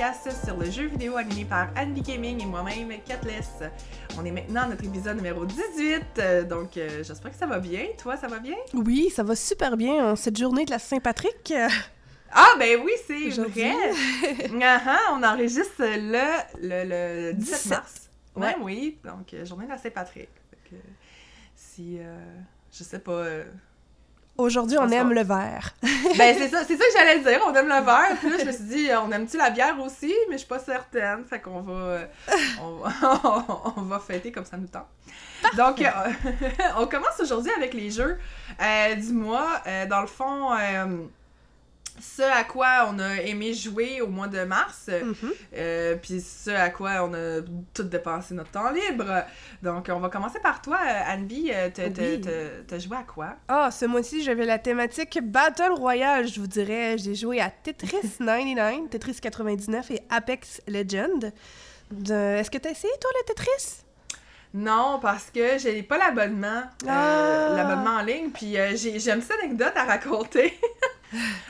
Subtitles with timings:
[0.00, 3.50] podcast sur le jeu vidéo animé par Andy Gaming et moi-même, Catless.
[4.16, 7.58] On est maintenant à notre épisode numéro 18, euh, donc euh, j'espère que ça va
[7.58, 7.84] bien.
[7.98, 8.54] Toi, ça va bien?
[8.72, 11.52] Oui, ça va super bien en cette journée de la Saint-Patrick.
[12.32, 13.74] Ah, ben oui, c'est vrai!
[14.62, 18.08] Ah, ah, on enregistre le, le, le 17 mars.
[18.36, 20.30] Ouais, oui, donc euh, journée de la Saint-Patrick.
[20.70, 20.76] Que,
[21.54, 22.16] si, euh,
[22.72, 23.26] je sais pas...
[24.40, 25.70] Aujourd'hui, on aime le verre.
[26.18, 27.40] Ben, c'est ça, c'est ça que j'allais dire.
[27.46, 28.16] On aime le verre.
[28.18, 30.12] Puis là, je me suis dit, on aime-tu la bière aussi?
[30.28, 31.24] Mais je suis pas certaine.
[31.24, 31.98] Fait qu'on va,
[32.62, 34.86] on, va- on va fêter comme ça nous tente.
[35.56, 35.90] Donc, euh,
[36.78, 38.18] on commence aujourd'hui avec les jeux
[38.60, 39.62] euh, du mois.
[39.66, 40.86] Euh, dans le fond, euh,
[42.00, 44.88] ce à quoi on a aimé jouer au mois de mars.
[44.88, 45.14] Mhm.
[45.56, 47.40] Euh, puis ce à quoi on a
[47.74, 49.24] tout dépensé notre temps libre.
[49.62, 51.50] Donc, on va commencer par toi, euh, Anne-Bie.
[51.54, 52.80] Euh, T'as Oui.
[52.82, 53.36] joué à quoi?
[53.48, 56.96] Ah, ce mois-ci, j'avais la thématique Battle Royale, je vous dirais.
[56.98, 61.32] J'ai joué à Tetris 99, Tetris 99 et Apex Legend.
[61.90, 63.82] De- Est-ce que t'as essayé, toi, le Tetris?
[64.52, 67.54] Non, parce que j'ai pas l'abonnement, euh, Ah.
[67.54, 70.58] l'abonnement en ligne, puis euh, j'ai j'ai une petite anecdote à raconter.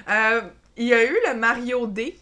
[0.09, 0.41] Euh,
[0.79, 2.19] il y a eu le Mario D,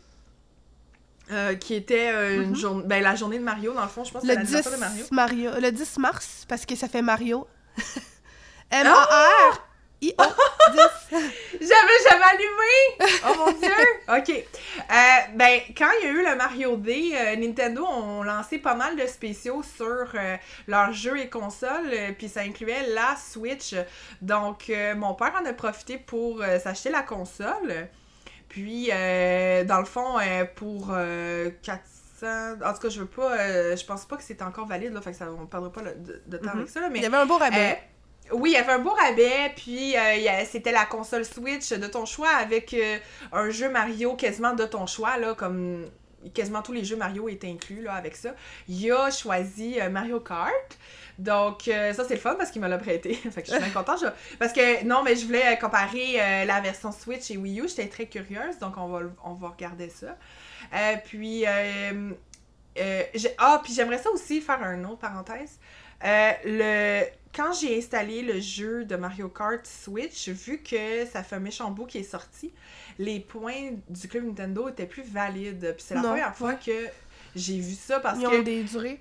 [1.31, 2.57] euh, qui était euh, une Mhm.
[2.57, 4.53] journée, ben la journée de Mario dans le fond, je pense que Le c'est 10,
[4.55, 5.05] l'anniversaire de Mario.
[5.13, 5.51] Mario.
[5.61, 7.47] le 10 mars, parce que ça fait Mario.
[8.73, 9.53] Ah!
[10.01, 11.19] M-A-R-I-O 10.
[11.61, 13.21] J'avais jamais allumé!
[13.29, 13.69] Oh mon dieu!
[14.09, 14.31] Ok.
[14.31, 14.95] Euh,
[15.35, 18.97] ben, quand il y a eu le Mario D, euh, Nintendo ont lancé pas mal
[18.97, 23.75] de spéciaux sur euh, leurs jeux et consoles, puis ça incluait la Switch.
[24.23, 27.89] Donc, mon père en a profité pour s'acheter la console.
[28.49, 30.17] Puis, dans le fond,
[30.57, 32.57] pour euh, 400.
[32.65, 33.33] En tout cas, je veux pas.
[33.39, 35.83] euh, je pense pas que c'est encore valide, là, fait que ça, on perdra pas
[35.83, 36.59] le- de, de temps Mhm.
[36.61, 36.99] avec ça, là, mais.
[36.99, 37.79] Il y avait un beau rabais.
[37.79, 37.85] Euh,
[38.33, 42.05] oui, il y avait un beau rabais, puis euh, c'était la console Switch de ton
[42.05, 42.99] choix avec euh,
[43.33, 45.87] un jeu Mario quasiment de ton choix, là, comme
[46.35, 48.35] quasiment tous les jeux Mario étaient inclus là, avec ça.
[48.69, 50.79] Il a choisi euh, Mario Kart.
[51.19, 53.15] Donc, ça, c'est le fun parce qu'il me l'a prêté.
[53.33, 54.05] fait que je suis bien contente.
[54.39, 57.69] Parce que, non, mais je voulais comparer la version Switch et Wii U.
[57.69, 60.17] J'étais très curieuse, donc on va, on va regarder ça.
[61.07, 61.91] Puis, ah,
[63.65, 65.59] puis j'aimerais ça aussi faire un autre parenthèse.
[66.05, 67.03] Le...
[67.39, 71.71] Quand j'ai installé le jeu de Mario Kart Switch, vu que ça fait un méchant
[71.71, 72.53] bout qui est sorti,
[72.99, 75.75] les points du club Nintendo étaient plus valides.
[75.77, 76.73] Puis c'est la Non, première fois que
[77.37, 79.01] j'ai vu ça parce Ils ont que des durées.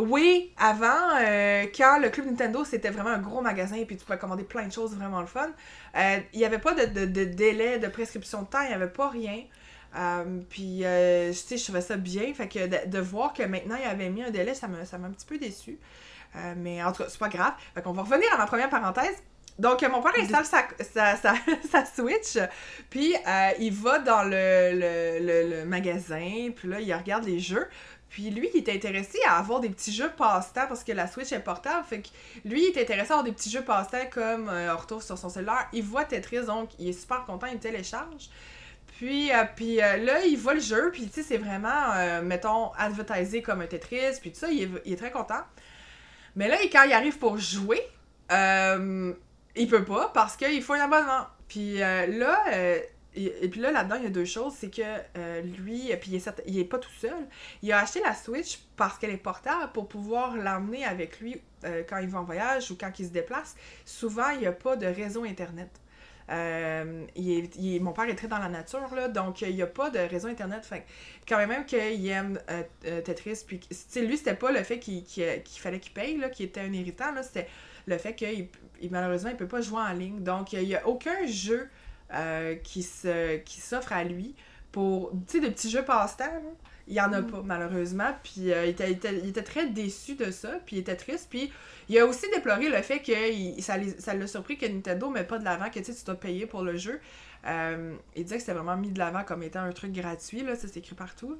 [0.00, 4.04] oui, avant, euh, quand le Club Nintendo, c'était vraiment un gros magasin et puis tu
[4.04, 5.50] pouvais commander plein de choses vraiment le fun,
[5.96, 8.74] euh, il n'y avait pas de, de- de délai de prescription de temps, il n'y
[8.74, 9.44] avait pas rien.
[9.96, 12.34] Euh, puis, euh, tu sais, je trouvais ça bien.
[12.34, 14.98] Fait que de, de voir que maintenant, il avait mis un délai, ça m'a ça
[14.98, 15.78] m'a un petit peu déçu.
[16.36, 17.54] Euh, mais en tout cas, c'est pas grave.
[17.74, 19.22] Fait qu'on va revenir à ma première parenthèse.
[19.58, 21.34] Donc, mon père installe sa, sa, sa,
[21.70, 22.36] sa Switch,
[22.90, 27.38] puis euh, il va dans le, le, le, le magasin, puis là, il regarde les
[27.38, 27.68] jeux.
[28.14, 31.32] Puis lui, il est intéressé à avoir des petits jeux passe-temps parce que la Switch
[31.32, 31.84] est portable.
[31.84, 32.08] Fait que
[32.44, 35.18] lui, il est intéressé à avoir des petits jeux passe-temps comme euh, on retrouve sur
[35.18, 35.68] son cellulaire.
[35.72, 38.28] Il voit Tetris, donc il est super content, il télécharge.
[38.98, 42.22] Puis, euh, puis euh, là, il voit le jeu, puis tu sais, c'est vraiment, euh,
[42.22, 45.40] mettons, advertisé comme un Tetris, puis tout ça, il est, il est très content.
[46.36, 47.80] Mais là, quand il arrive pour jouer,
[48.32, 49.12] euh,
[49.56, 51.26] il peut pas parce qu'il faut un abonnement.
[51.48, 52.80] Puis euh, là, euh,
[53.14, 54.54] et, puis là, là-dedans, il y a deux choses.
[54.58, 54.82] C'est que
[55.16, 57.28] euh, lui, puis il est, pas tout seul.
[57.62, 61.40] Il a acheté la Switch parce qu'elle est portable pour pouvoir l'emmener avec lui
[61.88, 63.54] quand il va en voyage ou quand il se déplace.
[63.86, 65.70] Souvent, il n'y a pas de réseau Internet.
[66.30, 69.90] Euh, il mon père est très dans la nature, là, donc il n'y a pas
[69.90, 70.66] de réseau Internet.
[70.70, 70.76] Que
[71.28, 75.04] quand même qu'il aime euh, euh, Tetris, puis que- lui, c'était pas le fait qu'il
[75.58, 77.48] fallait qu'il paye, là, qui était un irritant, c'était
[77.86, 78.48] le fait qu'il
[78.80, 80.20] il- malheureusement, il peut pas jouer en ligne.
[80.22, 81.68] Donc, il n'y a aucun jeu
[82.12, 84.34] euh, qui se qui s'offre à lui
[84.72, 86.42] pour, tu sais, des petits jeux passe-temps.
[86.86, 87.26] Il y en a Mm.
[87.30, 88.10] pas, malheureusement.
[88.22, 90.96] Puis euh, il, était, il était- il était très déçu de ça, puis il était
[90.96, 91.28] triste.
[91.30, 91.50] Puis
[91.88, 95.38] il a aussi déploré le fait que il- ça l'a surpris que Nintendo met pas
[95.38, 97.00] de l'avant, que tu dois payer pour le jeu.
[97.46, 100.56] Euh, il disait que c'était vraiment mis de l'avant comme étant un truc gratuit, là,
[100.56, 101.36] ça c'est écrit partout.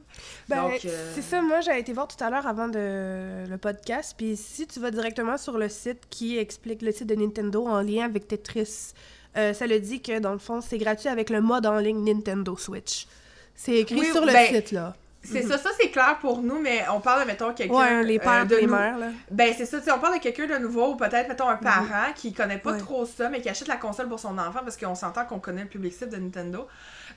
[0.50, 3.56] Ben, Donc, euh, c'est ça, moi j'ai été voir tout à l'heure avant de, le
[3.56, 7.67] podcast, puis si tu vas directement sur le site qui explique le site de Nintendo
[7.67, 8.93] en lien avec Tetris,
[9.35, 12.55] ça le dit que dans le fond c'est gratuit avec le mode en ligne Nintendo
[12.56, 13.06] Switch.
[13.55, 14.94] C'est écrit Oui, sur le ben, site là.
[15.25, 18.19] C'est ça, ça c'est clair pour nous, mais on parle de, mettons, quelqu'un Ouais, les
[18.19, 19.06] euh, pères, de les mères là.
[19.31, 21.56] Ben, c'est ça, tu sais, on parle de quelqu'un de nouveau, ou peut-être, mettons, un
[21.56, 22.79] parent qui connaît pas Ouais.
[22.79, 25.62] trop ça, mais qui achète la console pour son enfant parce qu'on s'entend qu'on connaît
[25.62, 26.67] le public cible de Nintendo.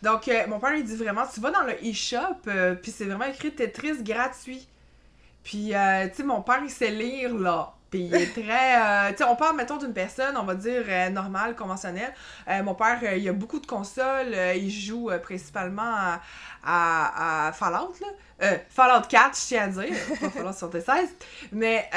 [0.02, 3.06] Donc, euh, mon père, il dit vraiment, tu vas dans le e-shop, euh, puis c'est
[3.06, 4.68] vraiment écrit Tetris gratuit.
[5.44, 7.74] Puis, euh, tu sais, mon père, il sait lire, là.
[7.90, 8.76] Puis il est très.
[8.78, 12.14] euh, tu sais, on parle, mettons, d'une personne, on va dire, euh, normale, conventionnelle.
[12.50, 14.36] Euh, mon père, il a beaucoup de consoles.
[14.56, 16.18] il joue principalement
[16.64, 18.58] à, à, Fallout, là.
[18.70, 19.96] Fallout 4, je tiens à dire.
[20.20, 21.10] Pas Fallout 76.
[21.54, 21.90] Mais,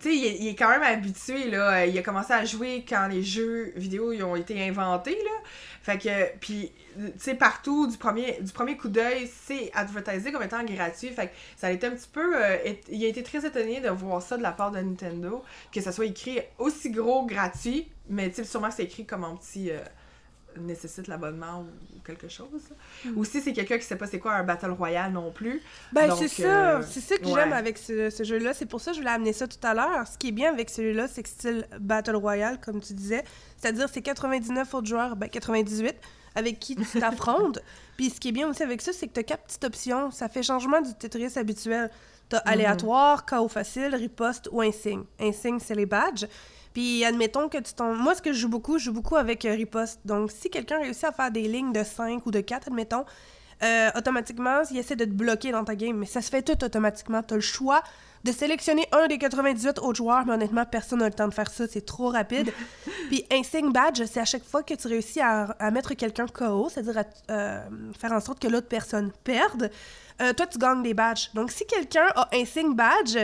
[0.00, 1.86] tu sais, il, est- quand même habitué, là.
[1.86, 5.48] Il a commencé à jouer quand les jeux vidéo ont été inventés, là.
[5.82, 6.70] Fait que, puis,
[7.18, 11.08] sais, partout, du premier, du premier coup d'œil, c'est advertisé comme étant gratuit.
[11.10, 12.36] Fait que ça a été un petit peu.
[12.36, 15.42] euh, et- il a été très étonné de voir ça de la part de Nintendo,
[15.72, 19.24] que ça soit écrit aussi gros gratuit, mais tu sais, sûrement que c'est écrit comme
[19.24, 19.70] en petit.
[19.70, 19.78] euh,
[20.60, 21.60] nécessite l'abonnement
[21.94, 22.48] ou quelque chose.
[23.04, 23.10] là.
[23.12, 23.18] Mm.
[23.18, 25.60] Aussi, c'est quelqu'un qui sait pas c'est quoi un Battle Royale non plus.
[25.92, 26.78] Ben, c'est ça.
[26.78, 27.32] euh, c'est ça que ouais.
[27.34, 28.54] j'aime avec ce, ce jeu-là.
[28.54, 30.04] C'est pour ça que je voulais amener ça tout à l'heure.
[30.08, 33.22] Ce qui est bien avec celui-là, c'est que style Battle Royale, comme tu disais.
[33.56, 35.94] C'est-à-dire, c'est 99 autres joueurs, ben 98,
[36.34, 37.58] avec qui tu t'affrontes.
[37.96, 40.10] Puis ce qui est bien aussi avec ça, c'est que tu as quatre petites options.
[40.10, 41.90] Ça fait changement du Tetris habituel.
[42.30, 45.04] Tu as aléatoire, chaos facile, riposte ou insigne.
[45.18, 46.26] Insigne, c'est les badges.
[46.74, 47.96] Puis admettons que tu tombes.
[47.96, 50.00] Moi, ce que je joue beaucoup, je joue beaucoup avec euh, riposte.
[50.04, 53.04] Donc, si quelqu'un réussit à faire des lignes de 5 ou de 4, admettons,
[53.62, 55.96] euh, automatiquement, il essaie de te bloquer dans ta game.
[55.96, 57.22] Mais ça se fait tout automatiquement.
[57.22, 57.82] Tu as le choix
[58.24, 61.50] de sélectionner un des 98 autres joueurs, mais honnêtement, personne n'a le temps de faire
[61.50, 61.66] ça.
[61.68, 62.52] C'est trop rapide.
[63.08, 66.68] Puis Insigne Badge, c'est à chaque fois que tu réussis à, à mettre quelqu'un KO,
[66.68, 67.60] c'est-à-dire à euh,
[67.98, 69.70] faire en sorte que l'autre personne perde,
[70.20, 71.30] euh, toi, tu gagnes des badges.
[71.34, 73.18] Donc, si quelqu'un a Insigne Badge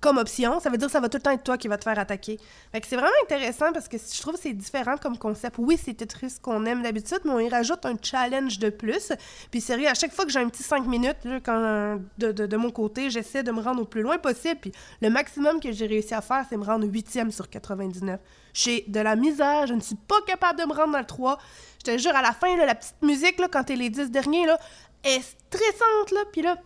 [0.00, 1.76] comme option, ça veut dire que ça va tout le temps être toi qui va
[1.76, 2.38] te faire attaquer.
[2.70, 5.56] Fait que c'est vraiment intéressant parce que je trouve que c'est différent comme concept.
[5.58, 9.12] Oui, c'est Tetris qu'on aime d'habitude, mais on y rajoute un challenge de plus.
[9.50, 13.42] Puis sérieux, à chaque fois que j'ai un petit 5 minutes, de, mon côté, j'essaie
[13.42, 14.60] de me rendre au plus loin possible.
[14.60, 14.72] Puis
[15.02, 18.20] le maximum que j'ai réussi à faire, c'est me rendre 8e sur 99.
[18.54, 21.38] J'ai de la misère, je ne suis pas capable de me rendre dans le 3.
[21.80, 24.46] Je te jure, à la fin, la petite musique, là, quand t'es les 10 derniers,
[24.46, 24.58] là,
[25.04, 26.14] est stressante.
[26.32, 26.56] Puis là,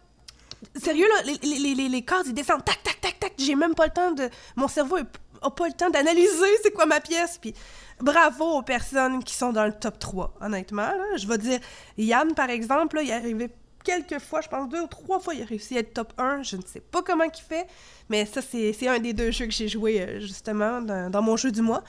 [0.77, 3.33] sérieux, là, les, les, les, les, ils descendent, tac, tac, tac, tac.
[3.39, 4.29] J'ai même pas le temps de...
[4.57, 5.07] Mon cerveau est-
[5.45, 7.39] a pas le temps d'analyser c'est quoi ma pièce.
[7.41, 7.53] Puis
[8.01, 10.83] bravo aux personnes qui sont dans le top 3, honnêtement.
[10.83, 11.17] Là.
[11.17, 11.59] Je vais dire,
[11.99, 13.51] Yann, par exemple, là, il est arrivé
[13.85, 16.43] quelques fois, je pense deux ou trois fois, il a réussi à être top 1.
[16.45, 17.67] Je ne sais pas comment il fait,
[18.09, 21.23] mais ça, c'est c'est un des deux jeux que j'ai joué, euh, justement, dans, dans
[21.23, 21.83] mon jeu du mois.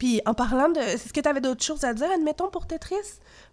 [0.00, 0.80] Puis en parlant de...
[0.80, 2.96] Est-ce que tu avais d'autres choses à dire, admettons, pour Tetris?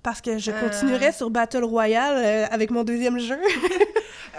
[0.02, 0.60] Parce que je Euh.
[0.60, 3.38] continuerai sur Battle Royale euh, avec mon deuxième jeu.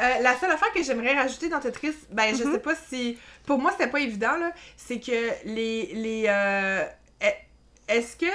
[0.00, 2.52] Euh, la seule affaire que j'aimerais rajouter dans Tetris, ben je Mhm.
[2.52, 3.18] sais pas si.
[3.44, 4.52] Pour moi, c'était pas évident, là.
[4.76, 5.86] C'est que les.
[5.92, 6.22] les
[7.20, 7.36] est-
[7.88, 8.26] Est-ce que.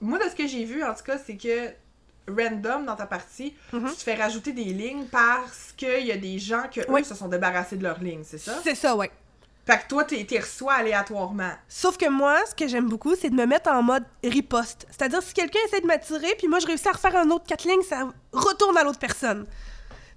[0.00, 1.70] Moi, de ce que j'ai vu, en tout cas, c'est que
[2.28, 3.88] random dans ta partie, Mhm.
[3.90, 7.00] tu te fais rajouter des lignes parce qu'il y a des gens que Oui.
[7.00, 8.52] eux se sont débarrassés de leurs lignes, c'est ça?
[8.62, 9.10] C'est ça, ouais.
[9.70, 11.52] Fait que toi, t'es reçois aléatoirement.
[11.68, 14.84] Sauf que moi, ce que j'aime beaucoup, c'est de me mettre en mode riposte.
[14.90, 17.68] C'est-à-dire, si quelqu'un essaie de m'attirer, puis moi, je réussis à refaire un autre quatre
[17.68, 19.46] lignes, ça retourne à l'autre personne.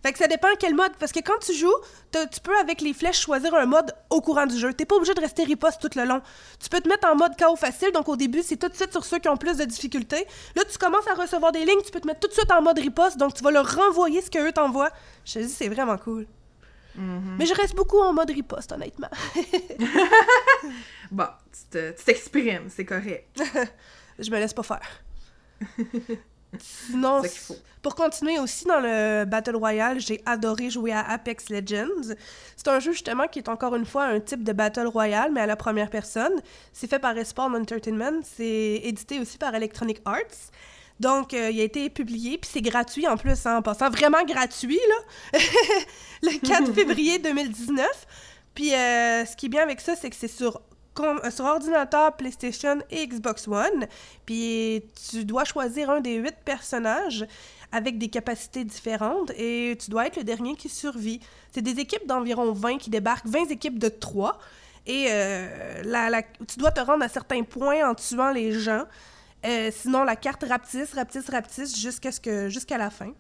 [0.02, 0.94] Fait que ça dépend quel mode.
[1.00, 1.76] Parce que quand tu joues,
[2.12, 4.74] tu peux, avec les flèches, choisir un mode au courant du jeu.
[4.74, 6.24] T'es pas obligé de rester riposte tout le long.
[6.60, 8.92] Tu peux te mettre en mode chaos facile, donc au début, c'est tout de suite
[8.92, 10.26] sur ceux qui ont plus de difficultés.
[10.56, 12.64] Là, tu commences à recevoir des lignes, tu peux te mettre tout de suite en
[12.64, 14.92] mode riposte, donc tu vas leur renvoyer ce qu'eux t'envoient.
[15.26, 16.26] Je te dis, c'est vraiment cool.
[16.96, 17.36] Mhm.
[17.40, 19.10] Mais je reste beaucoup en mode riposte, honnêtement.
[21.12, 23.42] Bon, tu te- tu t'exprimes, c'est correct.
[24.20, 24.82] Je me laisse pas faire.
[26.60, 27.56] Sinon, faut.
[27.82, 32.14] pour continuer aussi dans le Battle Royale, j'ai adoré jouer à Apex Legends.
[32.56, 35.42] C'est un jeu justement qui est encore une fois un type de Battle Royale, mais
[35.42, 36.34] à la première personne.
[36.74, 38.22] C'est fait par Respawn Entertainment.
[38.24, 40.52] C'est édité aussi par Electronic Arts.
[41.00, 43.90] Donc, euh, il a été publié, puis c'est gratuit en plus, hein, en passant.
[43.90, 44.80] Vraiment gratuit,
[45.34, 45.40] là.
[46.22, 47.88] le 4 février 2019.
[48.56, 50.62] Puis, euh, ce qui est bien avec ça, c'est que c'est sur,
[51.00, 53.88] euh, sur ordinateur, PlayStation et Xbox One.
[54.26, 57.26] Puis, tu dois choisir un des huit personnages
[57.72, 61.20] avec des capacités différentes et tu dois être le dernier qui survit.
[61.52, 64.38] C'est des équipes d'environ 20 qui débarquent, 20 équipes de 3.
[64.86, 68.84] Et euh, la- la- tu dois te rendre à certains points en tuant les gens.
[69.46, 73.14] Euh, sinon, la carte rapetisse, rapetisse, rapetisse jusqu'à jusqu'à la fin.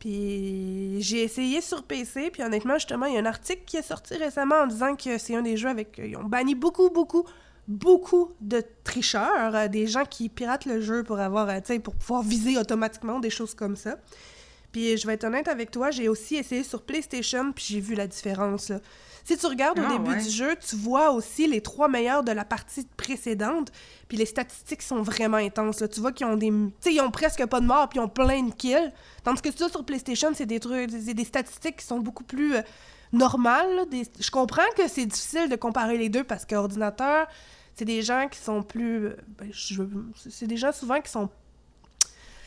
[0.00, 3.82] Puis j'ai essayé sur PC, puis honnêtement, justement, il y a un article qui est
[3.82, 6.00] sorti récemment en disant que c'est un des jeux avec...
[6.02, 7.26] Ils ont banni beaucoup, beaucoup,
[7.68, 12.22] beaucoup de tricheurs, euh, des gens qui piratent le jeu pour avoir, euh, pour pouvoir
[12.22, 13.96] viser automatiquement, des choses comme ça.
[14.72, 17.94] Puis je vais être honnête avec toi, j'ai aussi essayé sur PlayStation, puis j'ai vu
[17.94, 18.78] la différence, là.
[19.22, 20.22] Si tu regardes au Ah, début ouais.
[20.22, 23.70] du jeu, tu vois aussi les trois meilleurs de la partie précédente,
[24.08, 25.80] puis les statistiques sont vraiment intenses.
[25.80, 25.88] Là.
[25.88, 26.50] Tu vois qu'ils ont des...
[26.82, 28.90] Tu ils ont presque pas de morts, puis ils ont plein de kills.
[29.22, 30.90] Tandis que ça, sur PlayStation, c'est des trucs...
[30.90, 32.62] Des statistiques qui sont beaucoup plus euh,
[33.12, 33.76] normales.
[33.76, 33.84] là.
[33.84, 37.26] Des- Je comprends que c'est difficile de comparer les deux, parce qu'ordinateur,
[37.74, 39.08] c'est des gens qui sont plus...
[39.08, 39.82] euh, ben, je-
[40.30, 41.28] C'est des gens souvent qui sont...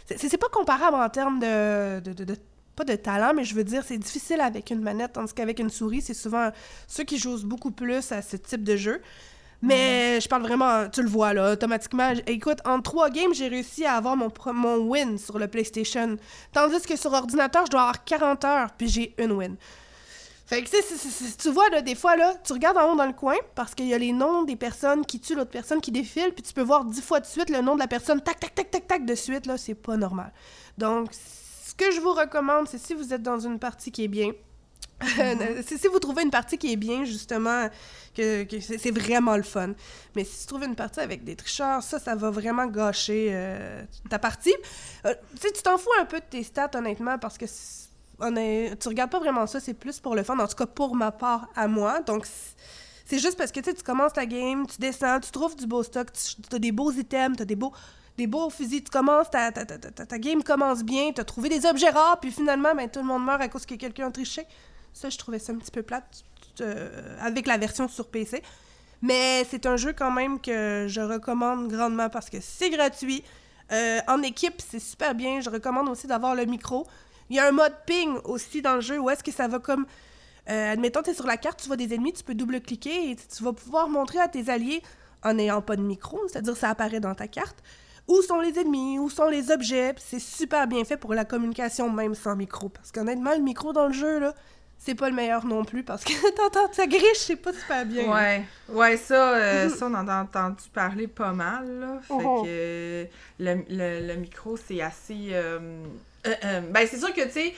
[0.05, 2.35] C'est pas comparable en termes de, de, de- de
[2.75, 5.69] pas de talent, mais je veux dire, c'est difficile avec une manette, tandis qu'avec une
[5.69, 6.49] souris, c'est souvent
[6.87, 9.01] ceux qui jouent beaucoup plus à ce type de jeu.
[9.61, 12.11] Mais je parle vraiment, tu le vois là, automatiquement.
[12.27, 16.17] Écoute, en trois games, j'ai réussi à avoir mon, mon win sur le PlayStation.
[16.51, 19.55] Tandis que sur ordinateur, je dois avoir 40 heures, puis j'ai une win.
[20.53, 23.35] Fait que, tu vois, là, des fois, là, tu regardes en haut dans le coin
[23.55, 26.43] parce qu'il y a les noms des personnes qui tuent l'autre personne qui défilent, puis
[26.43, 28.69] tu peux voir dix fois de suite le nom de la personne, tac, tac, tac,
[28.69, 30.31] tac, tac, de suite, là, c'est pas normal.
[30.77, 34.07] Donc, ce que je vous recommande, c'est si vous êtes dans une partie qui est
[34.07, 34.31] bien,
[35.17, 35.63] mhm.
[35.65, 37.67] si vous trouvez une partie qui est bien, justement,
[38.15, 39.73] que, c'est vraiment le fun.
[40.15, 43.81] Mais si tu trouves une partie avec des tricheurs, ça, ça va vraiment gâcher euh,
[44.07, 44.53] ta partie.
[45.07, 47.47] Euh, tu t'en fous un peu de tes stats, honnêtement, parce que
[48.19, 50.65] on est, tu regardes pas vraiment ça, c'est plus pour le fun, en tout cas
[50.65, 52.01] pour ma part à moi.
[52.01, 52.25] Donc,
[53.05, 56.07] c'est juste parce que tu commences ta game, tu descends, tu trouves du beau stock,
[56.13, 57.73] tu as des beaux items, tu as des beaux,
[58.17, 61.49] des beaux fusils, tu commences, ta, ta, ta, ta game commence bien, tu as trouvé
[61.49, 64.11] des objets rares, puis finalement, ben, tout le monde meurt à cause que quelqu'un a
[64.11, 64.45] triché.
[64.93, 66.23] Ça, je trouvais ça un petit peu plate
[67.19, 68.43] avec la version sur PC.
[69.01, 73.23] Mais c'est un jeu quand même que je recommande grandement parce que c'est gratuit.
[73.71, 75.41] Euh, en équipe, c'est super bien.
[75.41, 76.87] Je recommande aussi d'avoir le micro.
[77.33, 79.57] Il y a un mode ping aussi dans le jeu où est-ce que ça va
[79.57, 79.87] comme.
[80.51, 83.15] Euh, admettons, tu es sur la carte, tu vois des ennemis, tu peux double-cliquer et
[83.15, 84.83] tu vas pouvoir montrer à tes alliés
[85.23, 87.57] en n'ayant pas de micro, c'est-à-dire ça apparaît dans ta carte,
[88.07, 89.95] où sont les ennemis, où sont les objets.
[89.97, 92.69] C'est super bien fait pour la communication même sans micro.
[92.69, 94.35] Parce qu'honnêtement, le micro dans le jeu, là,
[94.77, 98.13] c'est pas le meilleur non plus parce que t'entends, ça griche, c'est pas super bien.
[98.13, 101.99] Ouais, ouais, ça, euh, ça, on en a entendu parler pas mal, là.
[102.03, 102.43] Fait oh.
[102.43, 103.07] que
[103.39, 105.29] le, le, micro, c'est assez.
[105.31, 105.83] Euh,
[106.25, 107.53] euh, ben, c'est sûr que, tu sais,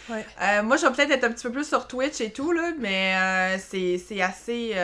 [0.63, 3.57] moi, je vais peut-être être un petit peu plus sur Twitch et tout, là, mais
[3.59, 4.75] c'est assez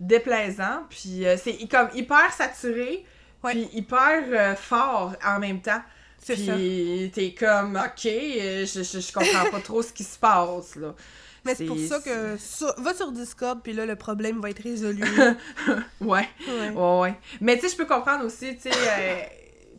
[0.00, 0.84] déplaisant.
[0.90, 3.04] Puis c'est comme hyper saturé,
[3.44, 5.82] puis hyper fort en même temps.
[6.26, 10.94] Puis t'es comme, ok, je, je, je comprends pas trop ce qui se passe, là.
[11.44, 12.36] Mais c'est pour ça que
[12.82, 15.02] va sur Discord, puis là, le problème va être résolu.
[16.00, 16.28] ouais.
[16.46, 16.70] ouais.
[16.70, 19.30] Ouais, Mais tu sais, je peux comprendre aussi, tu sais.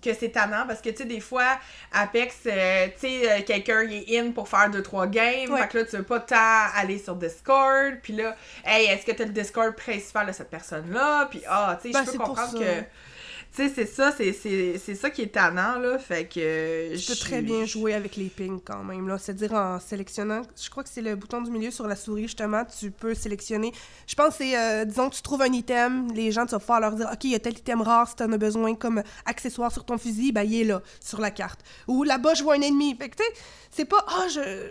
[0.01, 1.57] Que c'est tannant parce que tu sais des fois
[1.91, 5.55] Apex euh, tu sais euh, quelqu'un est in pour faire deux trois games.
[5.57, 7.95] Fait que là tu veux pas tant aller sur Discord.
[8.01, 11.77] Puis là hey est-ce que t'as le Discord principal de cette personne là puis ah
[11.81, 12.83] tu sais je ben, peux comprendre que
[13.55, 15.97] tu sais, c'est ça, c'est ça qui est tannant, là.
[15.97, 16.91] Fait que.
[16.93, 19.17] Je peux très bien jouer avec les pings quand même, là.
[19.17, 22.63] C'est-à-dire en sélectionnant, je crois que c'est le bouton du milieu sur la souris, justement,
[22.65, 23.71] tu peux sélectionner.
[24.05, 26.59] Je pense que c'est, euh, disons que tu trouves un item, les gens, tu vas
[26.59, 29.01] pouvoir leur dire, OK, il y a tel item rare, si t'en as besoin comme
[29.25, 31.61] accessoire sur ton fusil, ben, il est là, sur la carte.
[31.87, 32.95] Ou là-bas, je vois un ennemi.
[32.95, 33.31] Fait que, tu sais,
[33.71, 34.69] c'est pas, ah, je,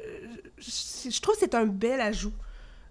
[0.58, 1.20] je.
[1.20, 2.32] trouve que c'est un bel ajout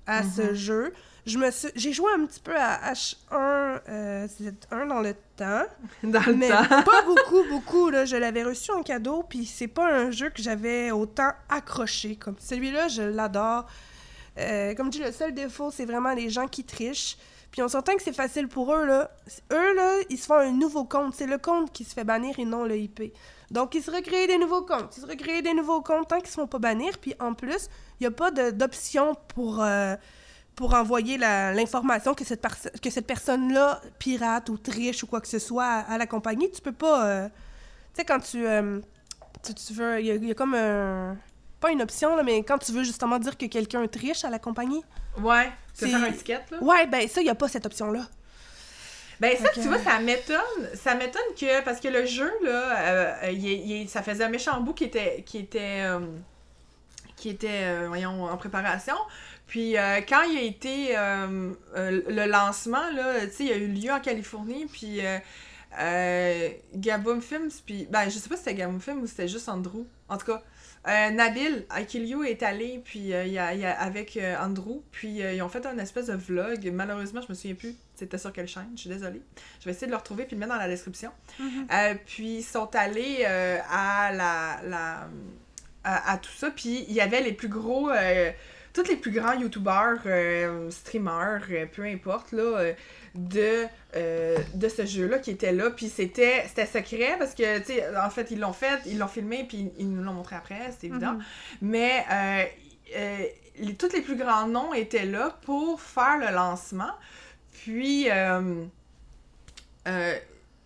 [0.05, 0.53] à ce mm-hmm.
[0.53, 0.93] jeu.
[1.27, 4.27] Je me J'ai joué un petit peu à H1, euh,
[4.71, 5.65] un dans le temps.
[6.03, 7.89] Dans le mais pas beaucoup, beaucoup.
[7.89, 8.05] Là.
[8.05, 12.15] Je l'avais reçu en cadeau, puis c'est pas un jeu que j'avais autant accroché.
[12.15, 13.67] Comme celui-là, je l'adore.
[14.39, 17.17] Euh, comme dis, le seul défaut, c'est vraiment les gens qui trichent.
[17.51, 19.11] Puis on s'entend que c'est facile pour eux, là.
[19.51, 21.13] Eux, là, ils se font un nouveau compte.
[21.13, 23.13] C'est le compte qui se fait bannir et non le IP.
[23.51, 24.95] Donc, ils se recréent des nouveaux comptes.
[24.95, 26.97] Ils se recréent des nouveaux comptes tant qu'ils se font pas bannir.
[26.99, 27.67] Puis en plus,
[27.99, 29.61] il n'y a pas d'option pour...
[29.61, 29.97] Euh,
[30.57, 32.43] pour envoyer l'information que cette,
[32.81, 36.49] que cette personne-là pirate ou triche ou quoi que ce soit à, la compagnie.
[36.49, 37.05] Tu peux pas...
[37.05, 37.33] Euh, tu
[37.93, 38.79] sais, quand tu, euh,
[39.43, 40.01] tu, veux...
[40.01, 41.15] Il y, a comme un...
[41.59, 44.39] Pas une option, là, mais quand tu veux justement dire que quelqu'un triche à la
[44.39, 44.83] compagnie.
[45.19, 46.57] Ouais, c'est faire un ticket, là?
[46.59, 48.07] Ouais, ben ça, il n'y a pas cette option-là.
[49.19, 50.69] Ben ça, tu vois, ça m'étonne.
[50.73, 51.63] Ça m'étonne que...
[51.63, 55.21] Parce que le jeu, là, euh, ça faisait un méchant bout qui était...
[55.23, 55.83] Qui était
[57.15, 58.93] qui était, voyons, en préparation.
[59.47, 63.55] Puis euh, quand il a été euh, euh, le lancement, là, tu sais, il a
[63.55, 64.99] eu lieu en Californie, puis
[66.75, 69.85] Gaboom Films, puis ben je sais pas si c'était Gaboom Films ou c'était juste Andrew.
[70.09, 70.43] En tout cas,
[70.85, 75.77] Nabil Akilio est allé puis il y a, avec Andrew, puis ils ont fait un
[75.77, 76.69] espèce de vlog.
[76.73, 79.21] Malheureusement, je me souviens plus c'était sur quelle chaîne, je suis désolée.
[79.59, 81.11] Je vais essayer de le retrouver puis le mettre dans la description.
[81.39, 81.97] Mm-hmm.
[82.05, 85.07] puis ils sont allés à la, la
[85.83, 87.89] à, tout ça, puis il y avait les plus gros
[88.77, 92.73] tous les plus grands youtubeurs, euh, streamers, euh, peu importe, là, euh,
[93.15, 93.65] de,
[94.53, 95.71] de ce jeu-là qui était là.
[95.71, 99.07] Puis c'était, c'était secret parce que, tu sais, en fait, ils l'ont fait, ils l'ont
[99.07, 101.13] filmé, puis ils nous l'ont montré après, c'est évident.
[101.13, 101.23] Mhm.
[101.61, 102.51] Mais
[103.57, 106.93] les, tous les plus grands noms étaient là pour faire le lancement.
[107.63, 108.07] Puis,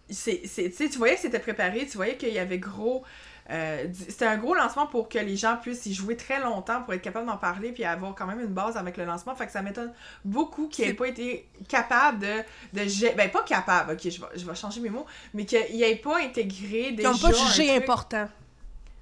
[0.09, 0.41] c'est,
[0.75, 3.05] tu voyais que c'était préparé, tu voyais qu'il y avait gros
[3.51, 6.93] euh, c'était un gros lancement pour que les gens puissent y jouer très longtemps pour
[6.93, 9.35] être capable d'en parler puis avoir quand même une base avec le lancement.
[9.35, 9.91] Fait que ça m'étonne
[10.23, 12.37] beaucoup qu'ils n'aient pas été capable de,
[12.73, 15.95] de Ben, pas capable, ok, je vais, je vais changer mes mots, mais qu'ils n'aient
[15.97, 18.27] pas intégré des Ils n'ont pas jugé important.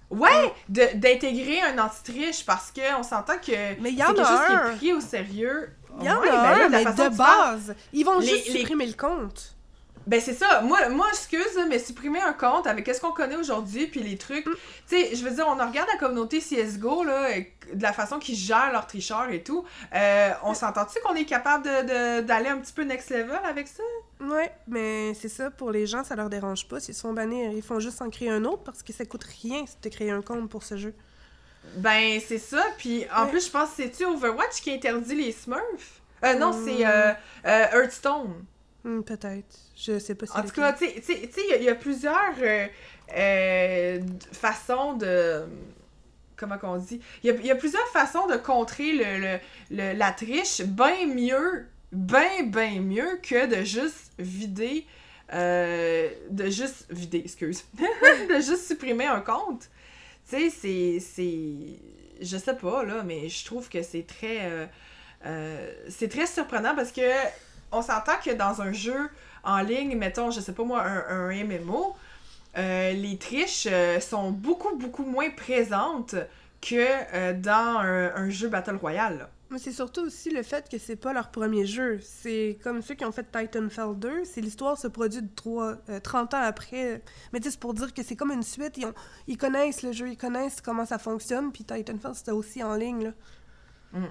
[0.09, 4.39] Ouais, de- d'intégrer un anti-triche parce qu'on s'entend que Mais y c'est en quelque chose
[4.47, 4.75] qui a est un.
[4.77, 5.69] pris au sérieux.
[5.99, 7.75] Il y en Ouais, a ben là, un, mais de parles- base.
[7.93, 9.55] Ils vont Les- juste les- supprimer le compte.
[10.09, 10.61] Ben c'est ça.
[10.61, 14.45] Moi, moi excuse, mais supprimer un compte avec qu'est-ce qu'on connaît aujourd'hui, puis les trucs.
[14.47, 14.53] Mm.
[14.87, 17.29] Tu sais, je veux dire, on regarde la communauté CSGO, là,
[17.73, 19.63] de la façon qu'ils gèrent leurs tricheurs et tout.
[19.93, 23.67] Euh, on s'entend-tu qu'on est capable de- de- d'aller un petit peu next level avec
[23.67, 23.83] ça?
[24.21, 26.79] Ouais, mais c'est ça, pour les gens, ça leur dérange pas.
[26.79, 29.25] S'ils se font bannir, ils font juste en créer un autre parce que ça coûte
[29.43, 30.95] rien de créer un compte pour ce jeu.
[31.75, 32.63] Ben, c'est ça.
[32.79, 33.29] Puis en Ouais.
[33.29, 36.01] plus, je pense que c'est-tu Overwatch qui interdit les Smurfs?
[36.25, 36.65] Euh, non, Mm.
[36.65, 37.13] c'est euh,
[37.45, 38.43] euh, Hearthstone.
[38.83, 39.55] Hmm, Peut-être.
[39.81, 41.75] Je sais pas si En tout cas, tu sais- il y a- il y, a
[41.75, 42.67] plusieurs euh,
[43.15, 43.99] euh,
[44.33, 45.45] façons de.
[46.35, 46.99] Comment qu'on dit?
[47.23, 49.39] Il y a, il y a plusieurs façons de contrer le, le-
[49.71, 54.85] le- la triche bien mieux, bien, bien mieux que de juste vider.
[55.33, 57.63] euh, de juste vider, excuse.
[57.77, 59.69] de juste supprimer un compte.
[60.29, 61.79] Tu sais, c'est.
[62.21, 64.69] Je sais pas, là, mais je trouve que c'est très.
[65.89, 67.01] c'est très surprenant parce que
[67.71, 69.09] on s'entend que dans un jeu
[69.43, 71.95] en ligne, mettons, je sais pas moi, un, un MMO,
[72.57, 76.15] euh, les triches euh, sont beaucoup, beaucoup moins présentes
[76.61, 76.75] que
[77.13, 79.19] euh, dans un, un jeu Battle Royale.
[79.19, 79.29] là.
[79.51, 81.99] Mais c'est surtout aussi le fait que c'est pas leur premier jeu.
[82.03, 84.23] C'est comme ceux qui ont fait Titanfall 2.
[84.23, 87.01] C'est l'histoire se produit de trois- euh, 30 ans après.
[87.33, 88.77] Mais c'est pour dire que c'est comme une suite.
[88.77, 88.93] Ils, ont-
[89.25, 91.51] ils connaissent le jeu, ils connaissent comment ça fonctionne.
[91.51, 93.11] Puis Titanfall, c'était aussi en ligne, là.
[93.93, 94.05] Mm.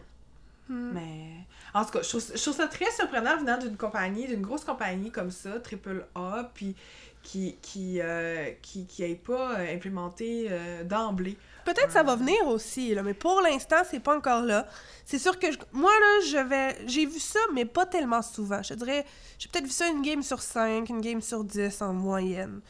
[0.69, 0.91] Hmm.
[0.93, 1.31] Mais
[1.75, 4.65] en tout cas, je trouve, je trouve ça très surprenant venant d'une compagnie, d'une grosse
[4.65, 6.75] compagnie comme ça, Triple A, puis
[7.23, 11.37] qui qui, euh, qui, qui ait pas euh, implémenté euh, d'emblée.
[11.65, 14.67] Peut-être ça va venir aussi, là, mais pour l'instant, c'est pas encore là.
[15.05, 16.77] C'est sûr que je- moi, là, je vais.
[16.87, 18.63] J'ai vu ça, mais pas tellement souvent.
[18.63, 19.05] Je te dirais,
[19.39, 22.61] j'ai peut-être vu ça une game sur 5, une game sur 10 en moyenne.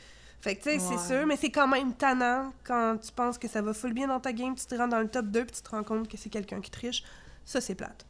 [0.41, 0.97] Fait que, tu sais, Ouais.
[0.99, 4.07] c'est sûr, mais c'est quand même tannant quand tu penses que ça va full bien
[4.09, 6.09] dans ta game, tu te rends dans le top 2 puis tu te rends compte
[6.09, 7.03] que c'est quelqu'un qui triche.
[7.49, 8.05] Ça, c'est plate.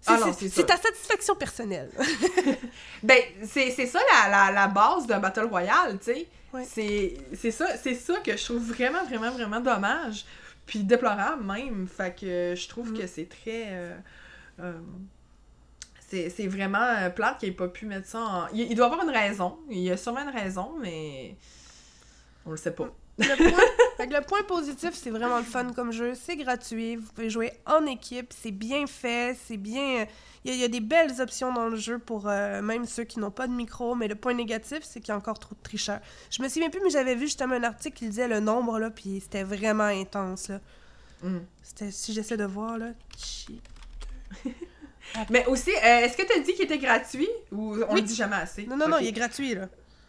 [0.00, 1.90] C'est Ah c'est- ta satisfaction personnelle.
[3.02, 6.26] Ben, c'est ça la, la, la base d'un Battle Royale, tu sais.
[6.54, 6.64] Ouais.
[6.64, 10.24] C'est ça, c'est ça que je trouve vraiment, vraiment, vraiment dommage.
[10.64, 11.86] Puis déplorable même.
[11.88, 12.98] Fait que je trouve Mm.
[12.98, 13.66] que c'est très.
[13.68, 13.96] euh,
[14.60, 14.80] euh,
[16.08, 18.46] c'est c'est vraiment euh, plate qu'il ait pas pu mettre ça en.
[18.54, 19.58] Il, il doit avoir une raison.
[19.68, 21.36] Il y a sûrement une raison, mais.
[22.46, 22.88] On le sait pas.
[23.18, 23.62] Le point,
[23.98, 26.14] fait que le point positif, c'est vraiment le fun comme jeu.
[26.14, 30.06] C'est gratuit, vous pouvez jouer en équipe, c'est bien fait, c'est bien...
[30.44, 32.86] Il y, a- il y a des belles options dans le jeu pour euh, même
[32.86, 35.38] ceux qui n'ont pas de micro, mais le point négatif, c'est qu'il y a encore
[35.40, 35.98] trop de tricheurs.
[36.30, 38.90] Je me souviens plus, mais j'avais vu justement un article qui disait le nombre, là,
[38.90, 40.60] puis c'était vraiment intense, là.
[41.24, 41.38] Mm.
[41.62, 42.86] C'était, si j'essaie de voir, là...
[45.30, 48.02] Mais aussi, euh, est-ce que tu as dit qu'il était gratuit ou on Oui.
[48.02, 48.66] le dit jamais assez?
[48.66, 49.68] Non, non, non, il est gratuit, là.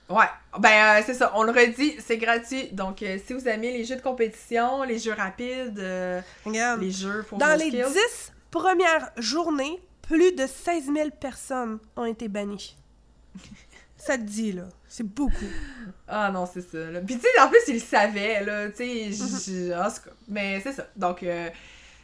[0.10, 0.26] Ouais,
[0.58, 0.70] ben
[1.00, 2.70] euh, c'est ça, on le redit, c'est gratuit.
[2.72, 6.82] Donc euh, si vous aimez les jeux de compétition, les jeux rapides, euh, Regarde.
[6.82, 7.86] les jeux pour Dans les skills.
[7.94, 12.76] 10 premières journées, plus de 16 000 personnes ont été bannies.
[13.98, 14.64] Ça te dit, là.
[14.88, 15.46] C'est beaucoup.
[16.08, 16.78] Ah non, c'est ça.
[16.78, 17.02] Là.
[17.02, 20.12] Puis tu sais, en plus, il le savait, là, tu sais, en tout cas.
[20.30, 20.88] Mais c'est ça.
[20.96, 21.50] Donc, euh,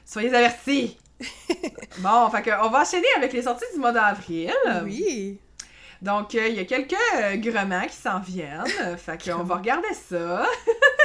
[0.05, 0.97] soyez avertis.
[1.99, 4.53] bon, fait que, on va enchaîner avec les sorties du mois d'avril.
[4.83, 5.39] Oui.
[6.05, 8.63] Donc, euh, il y a quelques euh, grements qui s'en viennent.
[8.81, 10.45] Euh, fait qu'on va regarder ça.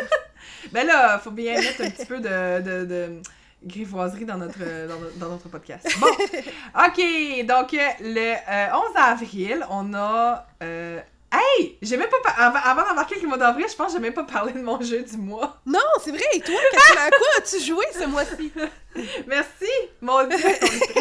[0.72, 3.22] ben là, faut bien mettre un petit peu de, de, de
[3.64, 5.86] grivoiserie dans notre, dans, notre- dans notre podcast.
[5.98, 6.06] Bon,
[6.86, 10.46] ok, donc euh, le euh, 11 avril, on a...
[10.62, 11.00] euh,
[11.32, 11.78] Hey!
[11.80, 12.30] J'ai même pas...
[12.32, 14.80] Avant, avant avec le mois d'avril, je pense que j'ai même pas parlé de mon
[14.82, 15.60] jeu du mois.
[15.64, 16.24] Non, c'est vrai.
[16.34, 18.52] Et toi, qu'est-ce que- à quoi as-tu joué ce mois-ci?
[19.28, 19.70] Merci!
[20.00, 20.48] Mon Dieu, on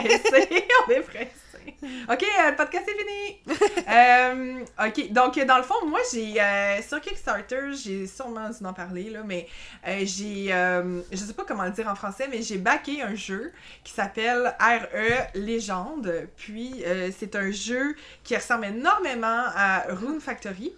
[0.05, 0.65] est pressé!
[0.88, 1.31] on est pressé!
[2.12, 3.60] Ok, euh, le podcast est fini!
[3.89, 8.73] Euh, ok, donc dans le fond, moi j'ai euh, sur Kickstarter, j'ai sûrement dû en
[8.73, 9.47] parler, là, mais
[9.88, 10.53] euh, j'ai.
[10.53, 13.51] euh, je sais pas comment le dire en français, mais j'ai backé un jeu
[13.84, 16.27] qui s'appelle RE Légende.
[16.38, 20.73] Puis euh, c'est un jeu qui ressemble énormément à Rune Factory.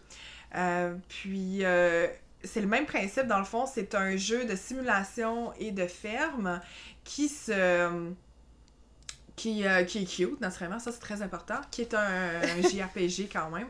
[0.56, 1.60] Euh, puis.
[1.64, 2.08] euh,
[2.44, 6.60] c'est le même principe dans le fond, c'est un jeu de simulation et de ferme
[7.04, 7.92] qui se
[9.42, 13.28] qui, euh, qui est cute, naturellement, ça c'est très important, qui est un, un JRPG
[13.32, 13.68] quand même.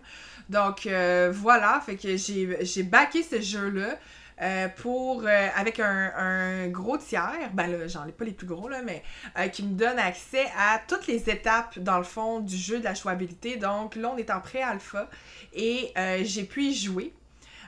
[0.50, 3.98] Donc euh, voilà, fait que j'ai j'ai backé ce jeu-là
[4.42, 8.48] euh, pour euh, avec un, un gros tiers, ben là j'en ai pas les plus
[8.48, 9.02] gros là, mais
[9.40, 12.84] euh, qui me donne accès à toutes les étapes dans le fond du jeu de
[12.84, 13.56] la jouabilité.
[13.56, 15.10] Donc là on est en pré-alpha
[15.54, 17.14] et j'ai pu y jouer.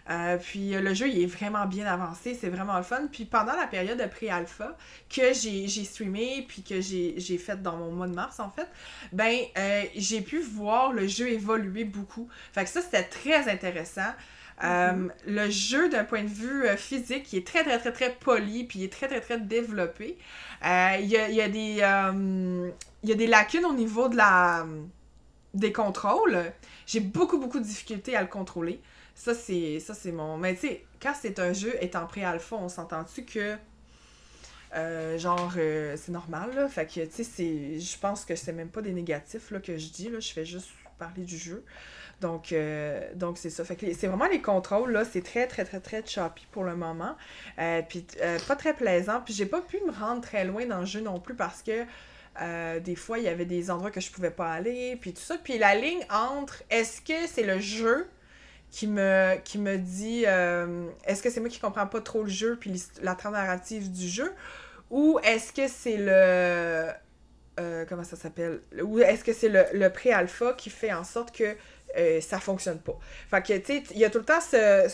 [0.09, 3.07] Euh, puis euh, le jeu, il est vraiment bien avancé, c'est vraiment le fun.
[3.11, 4.77] Puis pendant la période de pré-alpha
[5.09, 8.67] que j'ai streamé, puis que j'ai fait dans mon mois de mars, en fait,
[9.11, 12.27] ben, euh, j'ai pu voir le jeu évoluer beaucoup.
[12.51, 14.11] Fait que ça, c'était très intéressant.
[14.63, 18.11] Euh, le jeu, d'un point de vue euh, physique, il est très, très, très, très
[18.11, 20.17] poli, puis il est très, très, très développé.
[20.63, 21.81] Euh, il, y a, y a des,
[23.03, 24.65] il y a des lacunes au niveau de la,
[25.53, 26.39] des contrôles.
[26.85, 28.81] J'ai beaucoup, beaucoup de difficultés à le contrôler.
[29.23, 30.37] Ça, c'est, ça, c'est mon...
[30.37, 33.55] Mais tu sais, quand c'est un jeu étant pré-alpha, on s'entend-tu que...
[35.17, 36.67] genre, c'est normal, là?
[36.67, 39.89] Fait que, tu sais, je pense que c'est même pas des négatifs, là, que je
[39.89, 40.19] dis, là.
[40.19, 41.63] Je fais juste parler du jeu.
[42.21, 43.65] Donc, euh, donc c'est ça.
[43.65, 46.75] Fait que c'est vraiment les contrôles, là, c'est très, très, très, très choppy pour le
[46.75, 47.15] moment.
[47.59, 49.21] Euh, puis euh, pas très plaisant.
[49.23, 51.85] Puis j'ai pas pu me rendre très loin dans le jeu non plus parce que
[52.79, 55.37] des fois, il y avait des endroits que je pouvais pas aller, puis tout ça.
[55.37, 58.07] Puis la ligne entre est-ce que c'est le jeu
[58.73, 62.57] qui me, qui me dit est-ce que c'est moi qui comprends pas trop le jeu
[62.59, 64.33] puis la trame narrative du jeu?
[64.89, 66.87] Ou est-ce que c'est le
[67.87, 68.61] comment ça s'appelle?
[68.81, 71.55] Ou est-ce que c'est le, le pré-alpha qui fait en sorte que
[71.95, 72.97] euh, ça fonctionne pas.
[73.29, 74.89] Fait que, tu sais, il y a tout le temps ce,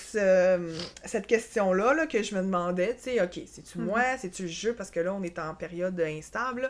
[1.06, 3.86] cette question-là là, que je me demandais, tu sais, OK, c'est-tu mhm.
[3.86, 6.70] moi, c'est-tu le jeu, parce que là, on est en période instable,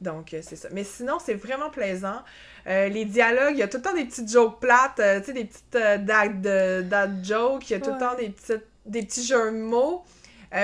[0.00, 0.68] donc euh, c'est ça.
[0.72, 2.22] Mais sinon, c'est vraiment plaisant.
[2.66, 5.32] Euh, les dialogues, il y a tout le temps des petites jokes plates, tu sais,
[5.32, 6.40] des petites dad,
[6.88, 10.04] dad jokes, il y a tout le temps des, petites, des petits jeux de mots.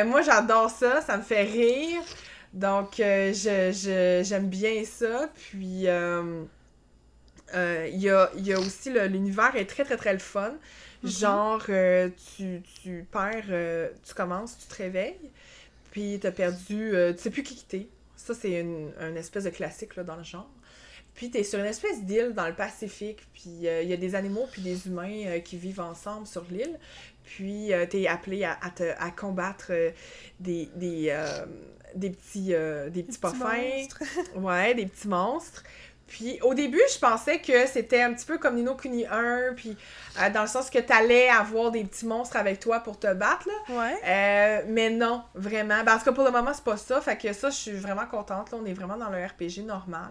[0.07, 2.03] moi, j'adore ça, ça me fait rire.
[2.53, 5.29] Donc, j'aime je, bien ça.
[5.35, 5.87] Puis...
[7.55, 10.55] Euh, il y, a, aussi l'univers est très très très le fun.
[11.03, 11.11] Mhm.
[11.11, 15.31] Genre, euh, tu, tu perds, euh, tu commences, tu te réveilles,
[15.91, 17.89] puis t'as perdu, tu sais plus qui quitter.
[18.17, 20.51] Ça, c'est une, espèce de classique là, dans le genre.
[21.15, 24.49] Puis t'es sur une espèce d'île dans le Pacifique, puis il y a des animaux
[24.51, 26.77] puis des humains qui vivent ensemble sur l'île.
[27.23, 29.71] Puis t'es appelé à, te, à combattre
[30.41, 31.17] des, des,
[31.95, 33.89] des petits, des petits, petits
[34.37, 35.63] ouais, des petits monstres.
[36.07, 39.77] Puis au début, je pensais que c'était un petit peu comme Nino Kuni 1, puis
[40.21, 43.49] euh, dans le sens que t'allais avoir des petits monstres avec toi pour te battre,
[43.49, 43.75] là.
[43.75, 43.95] Ouais.
[44.07, 45.83] Euh, mais non, vraiment.
[45.85, 47.01] Parce que pour le moment, c'est pas ça.
[47.01, 48.51] Fait que ça, je suis vraiment contente.
[48.51, 50.11] Là, on est vraiment dans le RPG normal.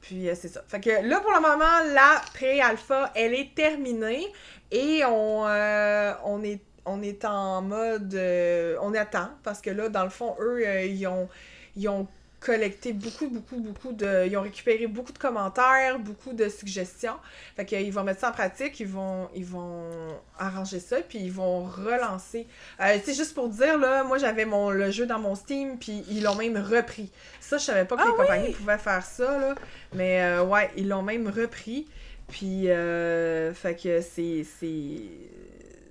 [0.00, 0.62] Puis euh, c'est ça.
[0.66, 4.26] Fait que là, pour le moment, la pré-alpha, elle est terminée.
[4.70, 8.18] Et on, on, est, on est en mode...
[8.80, 9.28] on attend.
[9.42, 11.28] Parce que là, dans le fond, eux, ils ont...
[11.76, 12.08] Ils ont
[12.40, 14.26] collecté beaucoup, beaucoup, beaucoup de...
[14.26, 17.16] Ils ont récupéré beaucoup de commentaires, beaucoup de suggestions.
[17.56, 19.90] Fait qu'ils vont mettre ça en pratique, ils vont, ils vont
[20.38, 22.46] arranger ça, puis ils vont relancer.
[22.80, 26.04] Euh, sais, juste pour dire, là, moi, j'avais mon le jeu dans mon Steam, puis
[26.08, 27.10] ils l'ont même repris.
[27.40, 29.54] Ça, je savais pas que les ah compagnies pouvaient faire ça, là.
[29.94, 31.86] Mais euh, ouais, ils l'ont même repris.
[32.28, 34.44] Puis, euh, fait que c'est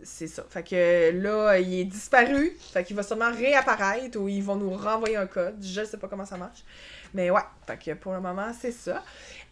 [0.08, 0.44] c'est ça.
[0.50, 2.58] Fait que là, il est disparu.
[2.74, 5.58] Fait qu'il va sûrement réapparaître ou ils vont nous renvoyer un code.
[5.62, 6.64] Je sais pas comment ça marche.
[7.14, 9.04] Mais ouais, fait que pour le moment, c'est ça.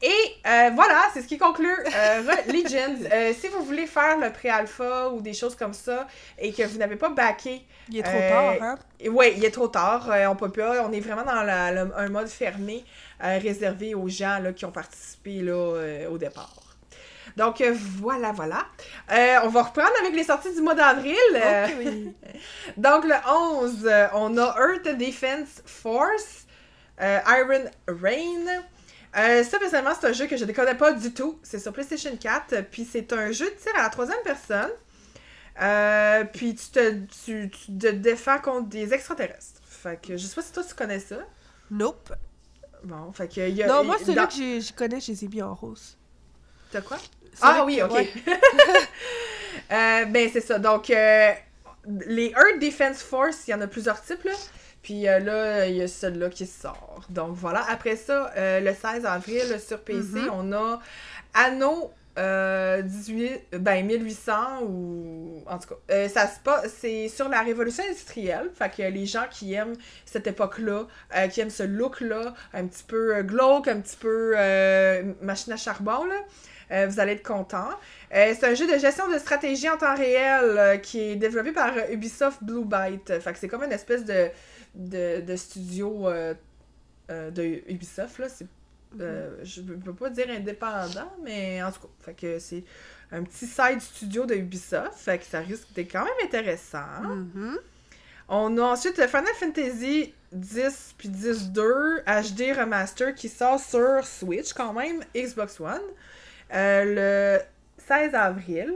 [0.02, 0.08] Et
[0.48, 3.10] euh, voilà, c'est ce qui conclut euh, Legends.
[3.12, 6.08] Euh, si vous voulez faire le pré-alpha ou des choses comme ça
[6.39, 7.65] et que vous n'avez pas backé.
[7.89, 8.80] Il est trop tard, hein?
[9.10, 10.10] Oui, il est trop tard.
[10.30, 10.86] on peut pas.
[10.88, 12.84] On est vraiment dans un mode fermé
[13.20, 16.64] réservé aux gens là, qui ont participé là, au départ.
[17.36, 18.65] Donc euh, voilà, voilà.
[19.12, 21.15] Euh, on va reprendre avec les sorties du mois d'avril.
[22.78, 26.45] Donc le 11, euh, on a Earth Defense Force,
[27.00, 28.63] Iron Rain.
[29.13, 31.39] ça, personnellement, c'est un jeu que je ne connais pas du tout.
[31.43, 32.62] C'est sur PlayStation 4.
[32.71, 34.71] Puis c'est un jeu de tir à la troisième personne.
[36.32, 39.62] puis tu te, tu, te défends contre des extraterrestres.
[39.67, 41.17] Fait que je sais pas si toi tu connais ça.
[41.69, 42.13] Nope.
[42.86, 43.67] Bon, fait que y a.
[43.67, 45.98] Non, moi, celui là que je connais, je les ai mis en rose.
[46.71, 46.98] T'as quoi?
[47.41, 48.08] Ah oui, ok.
[49.71, 50.60] Euh, ben, c'est ça.
[50.60, 51.32] Donc, euh,
[52.06, 54.34] les Earth Defense Force, il y en a plusieurs types, là.
[54.82, 57.02] Puis euh, là, il y a celui-là qui sort.
[57.10, 57.65] Donc voilà.
[57.69, 60.30] Après ça, le 16 avril sur PC, mm-hmm.
[60.32, 60.80] on a
[61.34, 67.84] Anno 18, ben 1800 ou en tout cas, ça se passe, c'est sur la révolution
[67.84, 68.52] industrielle.
[68.54, 70.86] Fait que les gens qui aiment cette époque-là,
[71.30, 74.36] qui aiment ce look-là, un petit peu glauque, un petit peu
[75.21, 76.21] machine à charbon, là.
[76.71, 77.69] Euh, vous allez être content.
[78.13, 81.51] Euh, c'est un jeu de gestion de stratégie en temps réel euh, qui est développé
[81.51, 83.19] par Ubisoft Blue Byte.
[83.19, 84.30] Fait que c'est comme une espèce de,
[84.75, 86.08] de, studio
[87.10, 88.19] de Ubisoft.
[88.19, 88.28] Là.
[88.28, 89.43] Mm-hmm.
[89.43, 92.63] je ne peux pas dire indépendant, mais en tout cas, fait que c'est
[93.12, 94.95] un petit side studio de Ubisoft.
[94.95, 97.01] Fait que ça risque d'être quand même intéressant.
[97.04, 97.58] Mm-hmm.
[98.28, 104.73] On a ensuite Final Fantasy 10 puis 10-2 HD Remaster qui sort sur Switch quand
[104.73, 105.82] même, Xbox One.
[106.56, 107.41] Euh, le
[107.88, 108.74] 16 avril.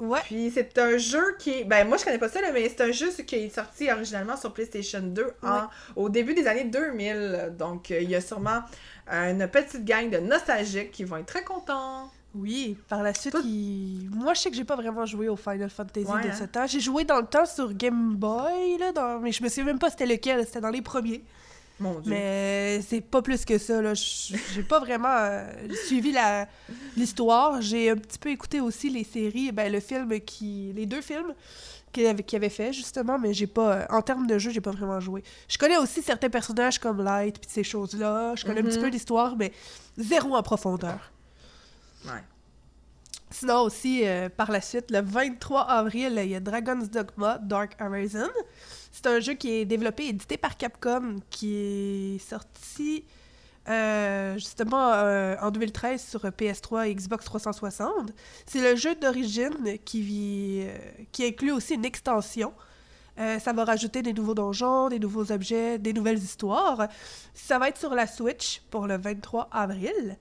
[0.00, 0.20] Ouais.
[0.24, 3.10] Puis c'est un jeu qui Ben, moi, je connais pas ça, mais c'est un jeu
[3.26, 5.62] qui est sorti originalement sur PlayStation 2 en,
[5.96, 7.54] au début des années 2000.
[7.58, 8.60] Donc, euh, il y a sûrement
[9.10, 12.10] une petite gang de nostalgiques qui vont être très contents.
[12.34, 15.70] Oui, par la suite, il- moi je sais que j'ai pas vraiment joué au Final
[15.70, 16.32] Fantasy Ouais, de hein?
[16.38, 16.66] ce temps.
[16.66, 19.18] J'ai joué dans le temps sur Game Boy, là, dans...
[19.18, 21.24] mais je me souviens même pas c'était lequel, c'était dans les premiers.
[21.80, 22.10] Mon dieu.
[22.10, 23.94] Mais c'est pas plus que ça, là.
[23.94, 25.44] J'ai pas vraiment euh,
[25.86, 26.48] suivi la-
[26.96, 27.60] l'histoire.
[27.62, 30.72] J'ai un petit peu écouté aussi les séries, ben le film qui...
[30.74, 31.32] les deux films
[31.92, 33.72] qu'il avait, qu'il avait fait, justement, mais j'ai pas...
[33.74, 35.22] euh, En termes de jeu, j'ai pas vraiment joué.
[35.48, 38.34] Je connais aussi certains personnages comme Light, puis ces choses-là.
[38.34, 38.82] Je connais un petit Mhm.
[38.84, 39.52] peu l'histoire, mais
[39.96, 41.12] zéro en profondeur.
[42.04, 42.22] Ouais.
[43.30, 47.76] Sinon aussi, euh, par la suite, le 23 avril, il y a Dragon's Dogma Dark
[47.80, 48.28] Horizon.
[48.92, 53.04] C'est un jeu qui est développé et édité par Capcom, qui est sorti
[53.68, 58.12] euh, justement euh, en 2013 sur PS3 et Xbox 360.
[58.46, 60.78] C'est le jeu d'origine qui, vit- euh,
[61.12, 62.52] qui inclut aussi une extension.
[63.40, 66.86] Ça va rajouter des nouveaux donjons, des nouveaux objets, des nouvelles histoires.
[67.34, 70.16] Ça va être sur la Switch pour le 23 avril.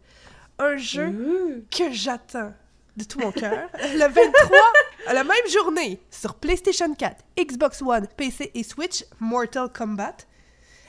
[0.57, 1.63] Un jeu Ouh.
[1.69, 2.51] que j'attends
[2.97, 3.69] de tout mon cœur.
[3.93, 4.57] Le 23,
[5.07, 10.15] à la même journée, sur PlayStation 4, Xbox One, PC et Switch, Mortal Kombat.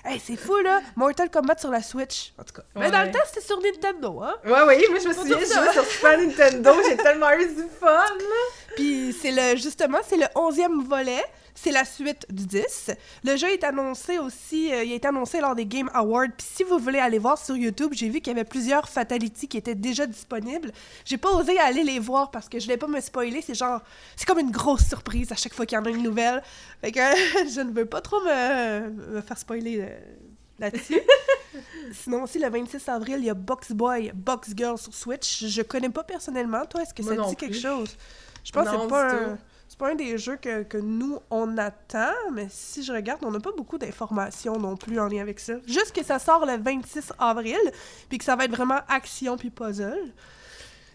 [0.05, 0.81] Hey, c'est fou, là!
[0.97, 2.63] Mortal Kombat sur la Switch, en tout cas.
[2.77, 4.37] Mais dans le temps, c'était sur Nintendo, hein?
[4.45, 7.65] Ouais, oui, moi je me souviens, je jouais sur Super Nintendo, j'ai tellement eu du
[7.79, 8.75] fun, là.
[8.75, 11.23] Puis c'est le, justement, c'est le 11e volet.
[11.61, 12.93] C'est la suite du 10.
[13.25, 16.29] Le jeu est annoncé aussi, euh, il a été annoncé lors des Game Awards.
[16.37, 19.49] Puis si vous voulez aller voir sur YouTube, j'ai vu qu'il y avait plusieurs Fatality
[19.49, 20.71] qui étaient déjà disponibles.
[21.05, 23.43] J'ai pas osé aller les voir parce que je voulais pas me spoiler.
[23.43, 23.81] C'est genre,
[24.15, 26.45] c'est comme une grosse surprise à chaque fois qu'il y en a une nouvelle.
[26.81, 27.01] Fait que
[27.53, 29.99] je ne veux pas trop me, me faire spoiler euh,
[30.61, 31.01] là-dessus.
[31.93, 35.45] Sinon aussi, le 26 avril, il y a Box Boy, Box Girl sur Switch.
[35.45, 36.65] Je connais pas personnellement.
[36.67, 37.97] Toi, est-ce que Moi ça te dit quelque chose?
[38.45, 39.39] Je pense que c'est pas un...
[39.69, 43.31] C'est pas un des jeux que, que nous, on attend, mais si je regarde, on
[43.31, 45.55] n'a pas beaucoup d'informations non plus en lien avec ça.
[45.67, 47.59] Juste que ça sort le 26 avril,
[48.09, 50.13] puis que ça va être vraiment action puis puzzle.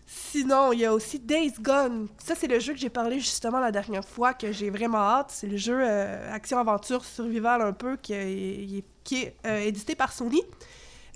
[0.07, 2.07] Sinon, il y a aussi Days Gone.
[2.17, 5.29] Ça, c'est le jeu que j'ai parlé justement la dernière fois, que j'ai vraiment hâte.
[5.29, 10.11] C'est le jeu euh, action-aventure survival un peu, qui est, qui est euh, édité par
[10.11, 10.41] Sony.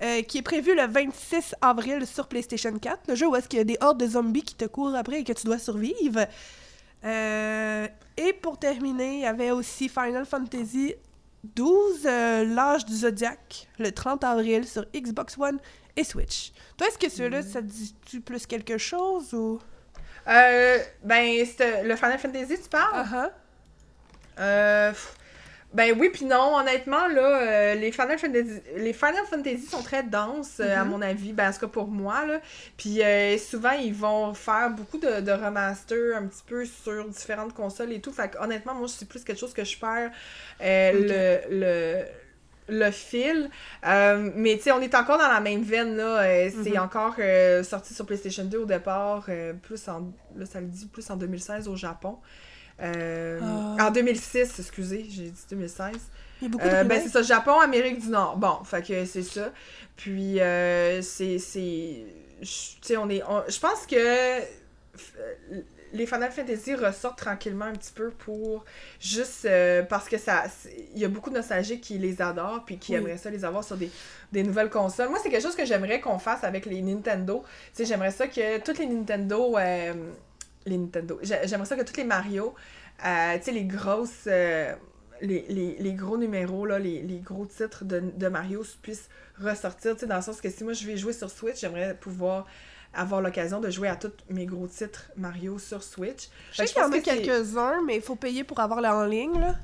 [0.04, 3.08] euh, qui est prévu le 26 avril sur PlayStation 4.
[3.08, 5.22] Le jeu où est-ce qu'il y a des hordes de zombies qui te courent après
[5.22, 6.28] et que tu dois survivre.
[7.04, 10.96] Euh, et pour terminer, il y avait aussi Final Fantasy
[11.44, 15.60] 12, euh, l'âge du Zodiac, le 30 avril sur Xbox One
[15.96, 16.52] et Switch.
[16.78, 19.60] Toi, est-ce que ceux-là, ça te dit-tu plus quelque chose ou...
[20.28, 22.92] Euh, ben, c'est le Final Fantasy, tu parles?
[22.94, 23.30] Ah ah.
[24.40, 25.16] Euh, pff,
[25.74, 30.02] ben oui puis non, honnêtement là, euh, les Final Fantasy, les Final Fantasy sont très
[30.02, 30.90] denses euh, à Mhm.
[30.92, 32.40] mon avis, ben en tout cas pour moi là.
[32.78, 37.54] Puis euh, souvent ils vont faire beaucoup de, de remaster un petit peu sur différentes
[37.54, 38.12] consoles et tout.
[38.14, 40.12] Fait que honnêtement moi c'est plus quelque chose que je perds
[40.62, 42.06] le, le
[42.70, 43.50] le fil.
[43.86, 46.22] Euh, mais tu sais, on est encore dans la même veine là.
[46.24, 46.80] Euh, c'est Mhm.
[46.84, 49.28] encore euh, sorti sur PlayStation 2 au départ,
[49.64, 52.18] plus en là ça le dit plus en 2016 au Japon.
[52.82, 53.40] Euh,
[53.80, 53.88] Ah.
[53.88, 55.96] En 2006, excusez, j'ai dit 2016.
[56.42, 57.04] Il y a beaucoup Euh, de ben remakes.
[57.04, 58.38] c'est ça, Japon, Amérique du Nord.
[58.38, 59.52] Bon, fait que c'est ça.
[59.96, 62.06] Puis euh, c'est c'est
[62.40, 62.48] tu
[62.82, 64.42] sais on est je pense que
[65.94, 68.66] les Final Fantasy ressortent tranquillement un petit peu pour
[69.00, 70.44] juste euh, parce que ça
[70.94, 72.98] il y a beaucoup de nostalgiques qui les adorent puis qui Oui.
[73.00, 73.90] aimeraient ça les avoir sur des,
[74.34, 75.10] des nouvelles consoles.
[75.10, 77.44] Moi, c'est quelque chose que j'aimerais qu'on fasse avec les Nintendo.
[77.74, 79.94] Tu sais, j'aimerais ça que toutes les Nintendo euh,
[80.68, 81.20] les Nintendo.
[81.24, 82.54] J'ai- J'aimerais ça que tous les Mario,
[83.06, 84.26] euh, tu sais, les grosses.
[84.28, 84.74] euh,
[85.20, 89.10] les, les, les gros numéros, là, les, les gros titres de, de Mario puissent
[89.42, 91.96] ressortir, tu sais, dans le sens que si moi je vais jouer sur Switch, j'aimerais
[91.96, 92.46] pouvoir
[92.94, 96.30] avoir l'occasion de jouer à tous mes gros titres Mario sur Switch.
[96.52, 98.96] Je sais qu'il y en a que quelques-uns, mais il faut payer pour avoir la
[98.96, 99.56] en ligne, là.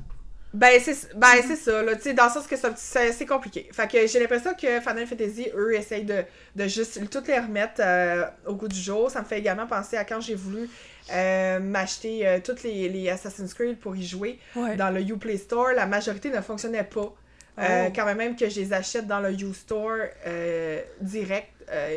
[0.55, 3.67] Ben, c'est ben, c'est ça, là, tu sais, dans le sens que c'est compliqué.
[3.71, 6.23] Fait que j'ai l'impression que Final Fantasy, eux, essayent de,
[6.55, 9.09] de juste toutes les remettre euh, au goût du jour.
[9.09, 10.69] Ça me fait également penser à quand j'ai voulu
[11.11, 14.75] euh, m'acheter euh, toutes les, les Assassin's Creed pour y jouer Ouais.
[14.75, 15.73] dans le Uplay Store.
[15.73, 17.13] La majorité ne fonctionnait pas.
[17.59, 17.91] Euh, Oh.
[17.95, 19.91] Quand même que je les achète dans le U-Store
[20.25, 21.49] euh, direct,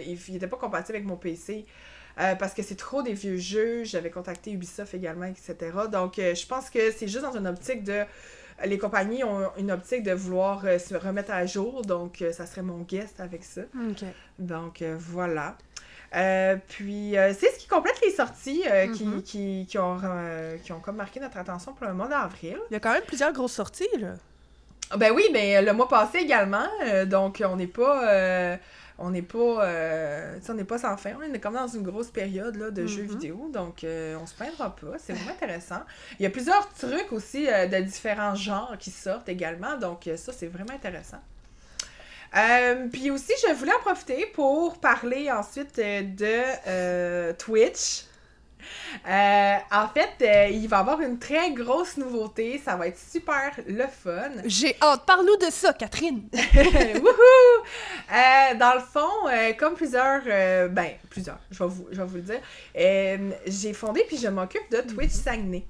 [0.07, 1.65] ils n'étaient pas compatibles avec mon PC.
[2.17, 3.85] parce que c'est trop des vieux jeux.
[3.85, 5.55] J'avais contacté Ubisoft également, etc.
[5.91, 8.03] Donc, je pense que c'est juste dans une optique de.
[8.65, 11.83] Les compagnies ont une optique de vouloir euh, se remettre à jour.
[11.83, 13.61] Donc, euh, ça serait mon guest avec ça.
[14.39, 15.59] Donc, euh, voilà.
[16.15, 19.23] Euh, puis, euh, c'est ce qui complète les sorties euh, qui, Mhm.
[19.23, 19.99] qui, qui ont,
[20.63, 22.59] qui ont comme marqué notre attention pour le mois d'avril.
[22.71, 24.15] Il y a quand même plusieurs grosses sorties, là.
[24.97, 26.69] Ben oui, mais le mois passé également,
[27.07, 28.57] donc on n'est pas,
[28.99, 29.67] on n'est pas,
[30.49, 31.11] on n'est pas sans fin.
[31.19, 33.09] On est comme dans une grosse période là, de jeux Mhm.
[33.09, 34.97] vidéo, donc on se plaindra pas.
[34.99, 35.81] C'est vraiment intéressant.
[36.21, 40.47] Il y a plusieurs trucs aussi de différents genres qui sortent également, donc ça c'est
[40.47, 41.19] vraiment intéressant.
[42.35, 48.05] Euh, puis aussi, je voulais en profiter pour parler ensuite euh, de euh, Twitch.
[49.09, 52.61] Euh, en fait, il va y avoir une très grosse nouveauté.
[52.65, 54.33] Ça va être super le fun.
[54.45, 55.07] J'ai hâte.
[55.07, 56.29] Parle-nous de ça, Catherine.
[56.33, 58.59] Wouhou!
[58.59, 60.23] Dans le fond, comme plusieurs,
[60.71, 62.41] ben, plusieurs, je vais vous, je vais vous le dire,
[63.47, 65.65] j'ai fondé puis je m'occupe de Twitch Saguenay.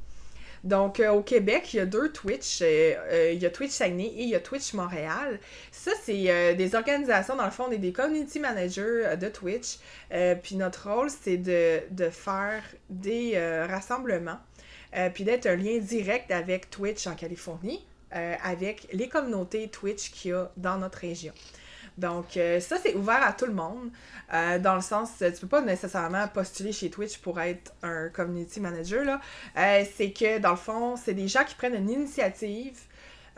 [0.67, 2.61] Donc, euh, au Québec, il y a deux Twitch.
[2.61, 5.39] euh, euh, il y a Twitch Saguenay et il y a Twitch Montréal.
[5.71, 9.79] Ça, c'est des organisations, dans le fond, on est des community managers de Twitch.
[10.43, 14.39] Puis notre rôle, c'est de, de faire des rassemblements,
[15.15, 20.35] puis d'être un lien direct avec Twitch en Californie, avec les communautés Twitch qu'il y
[20.35, 21.33] a dans notre région.
[21.99, 23.91] Donc, euh, ça, c'est ouvert à tout le monde,
[24.33, 28.09] euh, dans le sens, euh, tu peux pas nécessairement postuler chez Twitch pour être un
[28.11, 29.21] community manager, là.
[29.97, 32.79] C'est que, dans le fond, c'est des gens qui prennent une initiative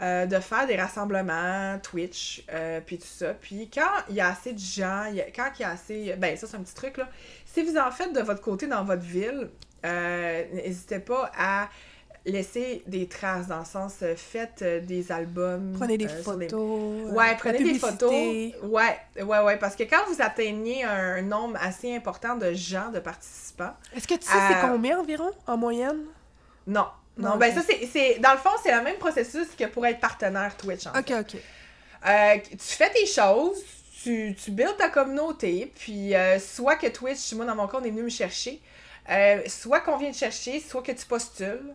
[0.01, 2.45] de faire des rassemblements Twitch,
[2.87, 3.35] puis tout ça.
[3.35, 6.15] Puis quand il y a assez de gens, quand il y a assez...
[6.19, 7.09] Ben, ça, c'est un petit truc, là.
[7.45, 9.51] Si vous en faites de votre côté dans votre ville,
[9.85, 11.69] n'hésitez pas à
[12.31, 15.75] laisser des traces, dans le sens, euh, faites euh, des albums.
[15.79, 17.09] Prenez des euh, des- photos.
[17.11, 18.11] euh, Ouais, prenez des photos.
[18.63, 23.01] Ouais, ouais, ouais, parce que quand vous atteignez un nombre assez important de gens, de
[23.01, 25.99] participants, Est-ce que tu sais c'est combien environ, en moyenne?
[26.67, 26.87] non.
[27.17, 27.65] Non, Non, ben ok.
[27.65, 28.21] ça, c'est-.
[28.21, 31.37] Dans le fond, c'est le même processus que pour être partenaire Twitch, en Ok, ok.
[32.07, 33.59] Euh, tu fais tes choses,
[34.05, 37.91] tu, tu builds ta communauté, puis soit que Twitch, moi dans mon cas, on est
[37.91, 38.61] venu me chercher,
[39.49, 41.75] soit qu'on vient te chercher, soit que tu postules.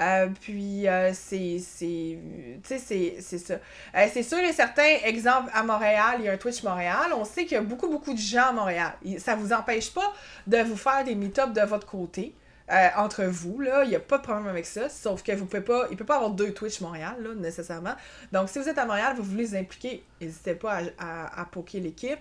[0.00, 2.18] Euh, puis euh, c'est c'est
[2.64, 3.54] c'est ça.
[3.54, 7.12] Euh, c'est sûr et certain exemple à Montréal il y a un Twitch Montréal.
[7.14, 8.92] On sait qu'il y a beaucoup beaucoup de gens à Montréal.
[9.18, 10.12] Ça vous empêche pas
[10.46, 12.34] de vous faire des meet-ups de votre côté
[12.70, 13.84] euh, entre vous là.
[13.84, 14.88] Il y a pas de problème avec ça.
[14.88, 17.94] Sauf que vous pouvez pas il peut pas avoir deux Twitch Montréal là nécessairement.
[18.32, 21.44] Donc, si vous êtes à Montréal, vous voulez vous impliquer, n'hésitez pas à, à, à
[21.44, 22.18] poker l'équipe.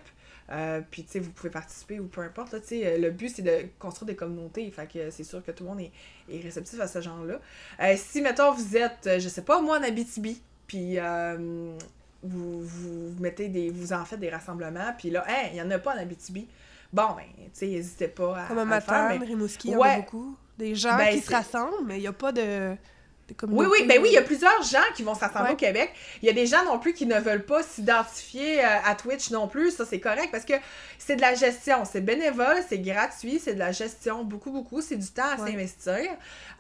[0.52, 2.52] Euh, puis, tu sais, vous pouvez participer ou peu importe.
[2.52, 4.70] là, tu sais, le but, c'est de construire des communautés.
[4.72, 5.92] Fait que c'est sûr que tout le monde est,
[6.30, 7.40] est réceptif à ce genre-là.
[7.82, 11.76] Euh, si, mettons, vous êtes, euh, je sais pas, moi, en Abitibi, puis euh,
[12.22, 13.70] vous, vous mettez des...
[13.70, 16.48] Vous en faites des rassemblements, puis là, hein, il y en a pas en Abitibi.
[16.92, 19.98] Bon, ben, tu sais, n'hésitez pas à, Comme un matin, Rimouski, il y en a
[19.98, 20.36] beaucoup.
[20.58, 22.76] Des gens Ben, qui se rassemblent, mais il n'y a pas de
[23.44, 25.54] Oui, oui, ben oui, il y a plusieurs gens qui vont s'assembler Ouais.
[25.54, 25.92] au Québec.
[26.22, 29.30] Il y a des gens non plus qui ne veulent pas s'identifier euh, à Twitch
[29.32, 29.72] non plus.
[29.72, 30.54] Ça, c'est correct parce que
[30.98, 31.84] c'est de la gestion.
[31.86, 34.24] C'est bénévole, c'est gratuit, c'est de la gestion.
[34.24, 34.82] Beaucoup, beaucoup.
[34.82, 35.52] C'est du temps à Ouais.
[35.52, 36.10] s'investir.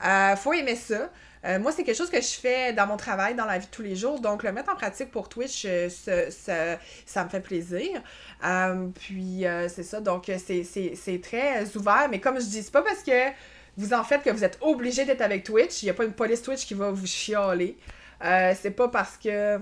[0.05, 1.09] Euh, faut aimer ça.
[1.43, 3.71] Euh, moi, c'est quelque chose que je fais dans mon travail, dans la vie de
[3.71, 4.19] tous les jours.
[4.19, 7.99] Donc, le mettre en pratique pour Twitch, euh, ça, ça- ça me fait plaisir.
[8.45, 10.01] Euh, puis, euh, c'est ça.
[10.01, 12.07] Donc, euh, c'est très ouvert.
[12.11, 13.11] Mais comme je dis, c'est pas parce que
[13.77, 15.81] vous en faites que vous êtes obligé d'être avec Twitch.
[15.81, 17.77] Il n'y a pas une police Twitch qui va vous chialer.
[18.23, 19.59] Euh, c'est pas parce que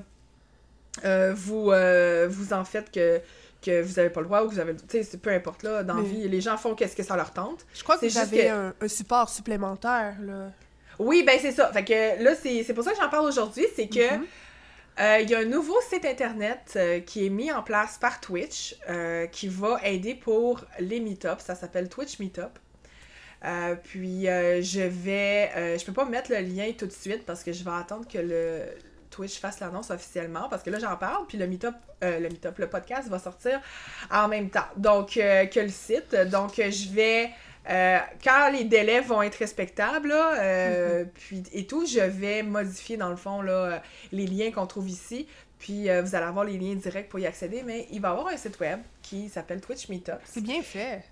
[1.05, 3.21] euh, vous, euh, vous en faites que,
[3.61, 4.75] que vous avez pas le droit ou que vous avez.
[4.75, 7.31] Tu sais, peu importe là, dans Mais- vie, les gens font qu'est-ce que ça leur
[7.31, 7.65] tente.
[7.73, 10.51] Je crois que c'est vous avez que- un, un support supplémentaire, là.
[10.97, 11.71] Oui, ben c'est ça.
[11.71, 13.65] Fait que là, c'est c'est pour ça que j'en parle aujourd'hui.
[13.75, 14.15] C'est que.
[14.15, 14.25] Mhm.
[14.99, 18.75] Euh, Il y a un nouveau site internet qui est mis en place par Twitch
[19.31, 21.39] qui va aider pour les meetups.
[21.39, 22.59] Ça s'appelle Twitch Meetup.
[23.45, 25.51] Euh, puis euh, je vais.
[25.55, 28.05] euh, je peux pas mettre le lien tout de suite parce que je vais attendre
[28.07, 28.63] que le
[29.09, 31.73] Twitch fasse l'annonce officiellement parce que là j'en parle puis le meetup,
[32.03, 33.61] euh, le meetup, le podcast va sortir
[34.11, 36.15] en même temps donc que le site.
[36.29, 37.29] Donc je vais
[38.23, 43.09] quand les délais vont être respectables là, euh, puis et tout, je vais modifier dans
[43.09, 45.27] le fond là, les liens qu'on trouve ici.
[45.59, 48.11] Puis euh, vous allez avoir les liens directs pour y accéder, mais il va y
[48.11, 50.13] avoir un site web qui s'appelle Twitch Meetups.
[50.23, 51.03] C'est bien fait.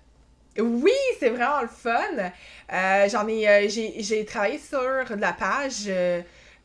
[0.60, 2.32] Oui, c'est vraiment le fun.
[2.72, 4.80] Euh, J'en ai, euh, j'ai, j'ai travaillé sur
[5.16, 5.88] la page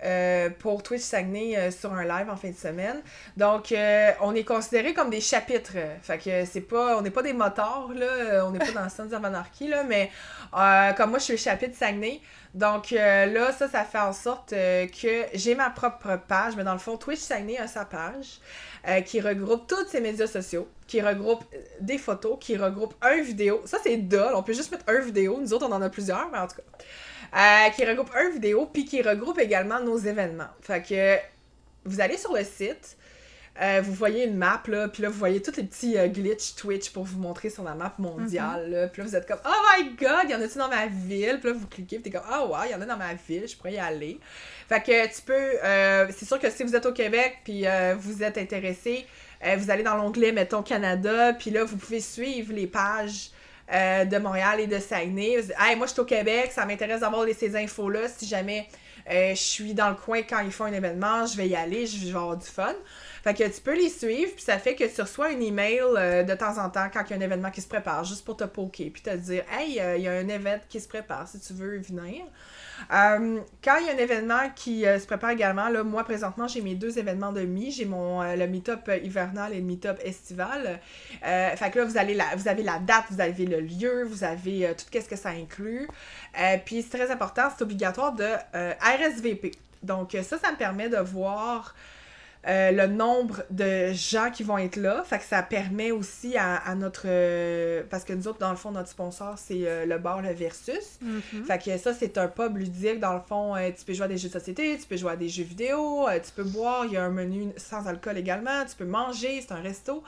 [0.03, 3.01] euh, pour Twitch Saguenay euh, sur un live en fin de semaine.
[3.37, 5.77] Donc, euh, on est considéré comme des chapitres.
[6.01, 9.11] Fait que c'est pas, on n'est pas des motards là, on n'est pas dans Sons
[9.13, 10.11] of Anarchy là, mais
[10.97, 12.21] comme moi je suis le chapitre Saguenay.
[12.53, 16.79] Donc là, ça, ça fait en sorte que j'ai ma propre page, mais dans le
[16.79, 18.39] fond, Twitch Saguenay a sa page
[19.05, 21.43] qui regroupe tous ses médias sociaux, qui regroupe
[21.79, 23.61] des photos, qui regroupe un vidéo.
[23.65, 25.39] Ça, c'est dole, on peut juste mettre un vidéo.
[25.41, 26.63] Nous autres, on en a plusieurs, mais en tout cas.
[27.35, 30.49] Euh, qui regroupe un vidéo, puis qui regroupe également nos événements.
[30.61, 31.17] Fait que
[31.83, 32.95] vous allez sur le site,
[33.59, 36.53] euh, vous voyez une map, là, puis là, vous voyez tous les petits euh, glitches
[36.55, 38.69] Twitch pour vous montrer sur la map mondiale.
[38.69, 38.87] là.
[38.87, 41.49] Puis là, vous êtes comme «Oh my God, y en a-tu dans ma ville?» Puis
[41.49, 43.57] là, vous cliquez, puis t'es comme «Oh wow, y en a dans ma ville, je
[43.57, 44.19] pourrais y aller.»
[44.69, 45.33] Fait que tu peux...
[45.33, 47.65] euh, c'est sûr que si vous êtes au Québec, puis
[47.97, 49.07] vous êtes intéressé,
[49.57, 53.31] vous allez dans l'onglet, mettons, Canada, puis là, vous pouvez suivre les pages
[53.71, 55.37] euh, de Montréal et de Saguenay.
[55.57, 58.07] Hey, moi, je suis au Québec, ça m'intéresse d'avoir ces infos-là.
[58.09, 58.67] Si jamais
[59.09, 61.85] euh, je suis dans le coin quand ils font un événement, je vais y aller,
[61.85, 62.73] je vais avoir du fun.
[63.23, 66.23] Fait que tu peux les suivre, puis ça fait que tu reçois un email euh,
[66.23, 68.37] de temps en temps quand il y a un événement qui se prépare, juste pour
[68.37, 71.39] te poker, puis te dire Hey, il y a un événement qui se prépare si
[71.39, 72.25] tu veux venir.
[72.91, 76.47] Euh, quand il y a un événement qui euh, se prépare également, là, moi présentement
[76.47, 77.71] j'ai mes deux événements de mi.
[77.71, 80.79] J'ai mon euh, le meet-up hivernal et le meet-up estival.
[81.21, 84.23] fait que là, vous, allez la, vous avez la date, vous avez le lieu, vous
[84.23, 85.87] avez tout ce que ça inclut.
[86.65, 89.51] Puis c'est très important, c'est obligatoire de RSVP.
[89.81, 91.75] Donc ça, ça me permet de voir
[92.45, 95.03] euh, le nombre de gens qui vont être là.
[95.05, 97.03] Fait que ça permet aussi à, notre.
[97.05, 100.33] Euh, parce que nous autres, dans le fond, notre sponsor, c'est euh, le bar Le
[100.33, 100.99] Versus.
[101.01, 101.45] Mhm.
[101.45, 102.99] Fait que ça, c'est un pub ludique.
[102.99, 105.15] Dans le fond, tu peux jouer à des jeux de société, tu peux jouer à
[105.15, 106.85] des jeux vidéo, tu peux boire.
[106.85, 108.65] Il y a un menu sans alcool également.
[108.65, 110.03] Tu peux manger, c'est un resto.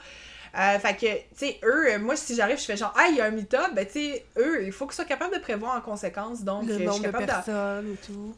[0.54, 3.24] fait que, tu sais, eux, moi, si j'arrive, je fais genre, ah, il y a
[3.24, 6.44] un meet-up, ben, tu sais, eux, il faut qu'ils soient capables de prévoir en conséquence.
[6.44, 8.34] Donc, le je nombre de personnes et tout.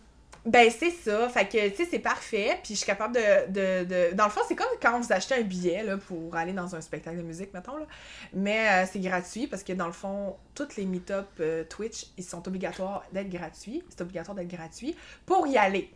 [0.49, 1.29] Ben, c'est ça.
[1.29, 2.59] Fait que, tu sais, c'est parfait.
[2.63, 4.15] Puis je suis capable de, de, de...
[4.15, 6.81] Dans le fond, c'est comme quand vous achetez un billet là, pour aller dans un
[6.81, 7.77] spectacle de musique, mettons.
[7.77, 7.85] Là.
[8.33, 12.25] Mais euh, c'est gratuit parce que, dans le fond, toutes les meet-up euh, Twitch, ils
[12.25, 13.85] sont obligatoires d'être gratuits.
[13.91, 14.97] C'est obligatoire d'être gratuit
[15.27, 15.91] pour y aller.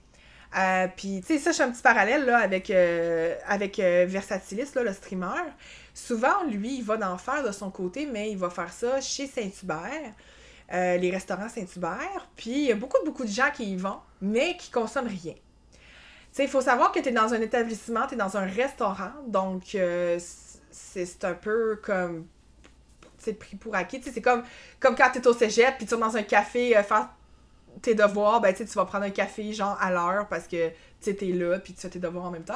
[0.58, 2.70] Euh, puis, tu sais, ça, je fais un petit parallèle là, avec,
[3.46, 5.44] avec Versatilis, là, le streamer.
[5.94, 9.26] Souvent, lui, il va d'en faire de son côté, mais il va faire ça chez
[9.26, 10.12] Saint-Hubert.
[10.70, 12.28] Les restaurants Saint-Hubert.
[12.36, 15.34] Puis il y a beaucoup, beaucoup de gens qui y vont, mais qui consomment rien.
[16.38, 19.74] Il faut savoir que tu es dans un établissement, tu es dans un restaurant, donc
[19.74, 20.18] euh,
[20.70, 22.26] c'est un peu comme.
[23.18, 24.00] C'est pris pour acquis.
[24.02, 24.42] C'est comme,
[24.80, 27.10] comme quand tu es au cégep, puis tu es dans un café euh, faire
[27.82, 30.70] tes devoirs, ben tu vas prendre un café genre à l'heure parce que
[31.00, 32.54] tu es là, puis tu fais tes devoirs en même temps.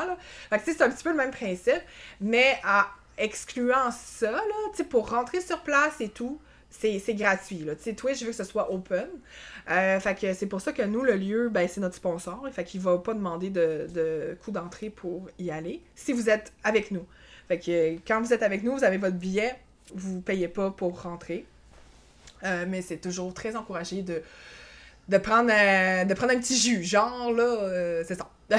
[0.51, 1.83] Fait que c'est un petit peu le même principe,
[2.21, 2.83] mais en
[3.19, 6.41] excluant ça, là, pour rentrer sur place et tout,
[6.71, 7.59] c'est gratuit.
[7.59, 7.73] Là.
[7.79, 9.07] sais, Twitch veut que ce soit open.
[9.71, 12.47] Euh, fait c'est pour ça que nous, le lieu, ben, c'est notre sponsor.
[12.53, 16.53] Fait qu'il va pas demander de, de coût d'entrée pour y aller si vous êtes
[16.65, 17.07] avec nous.
[17.49, 19.55] Fait que quand vous êtes avec nous, vous avez votre billet,
[19.95, 21.47] vous payez pas pour rentrer.
[22.45, 24.23] Euh, mais c'est toujours très encouragé de,
[25.19, 26.83] prendre, de prendre un petit jus.
[26.83, 28.29] Genre, là, euh, c'est ça.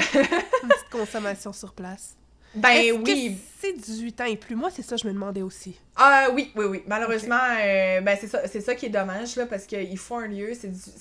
[0.90, 2.16] Consommation sur place.
[2.58, 3.38] Ben oui.
[3.60, 4.56] c'est 18 ans et plus?
[4.56, 5.78] Moi, c'est ça, je me demandais aussi.
[5.96, 6.82] Ah oui, oui, oui.
[6.86, 10.28] Malheureusement, euh, ben c'est ça, c'est ça qui est dommage, là, parce qu'il faut un
[10.28, 10.52] lieu,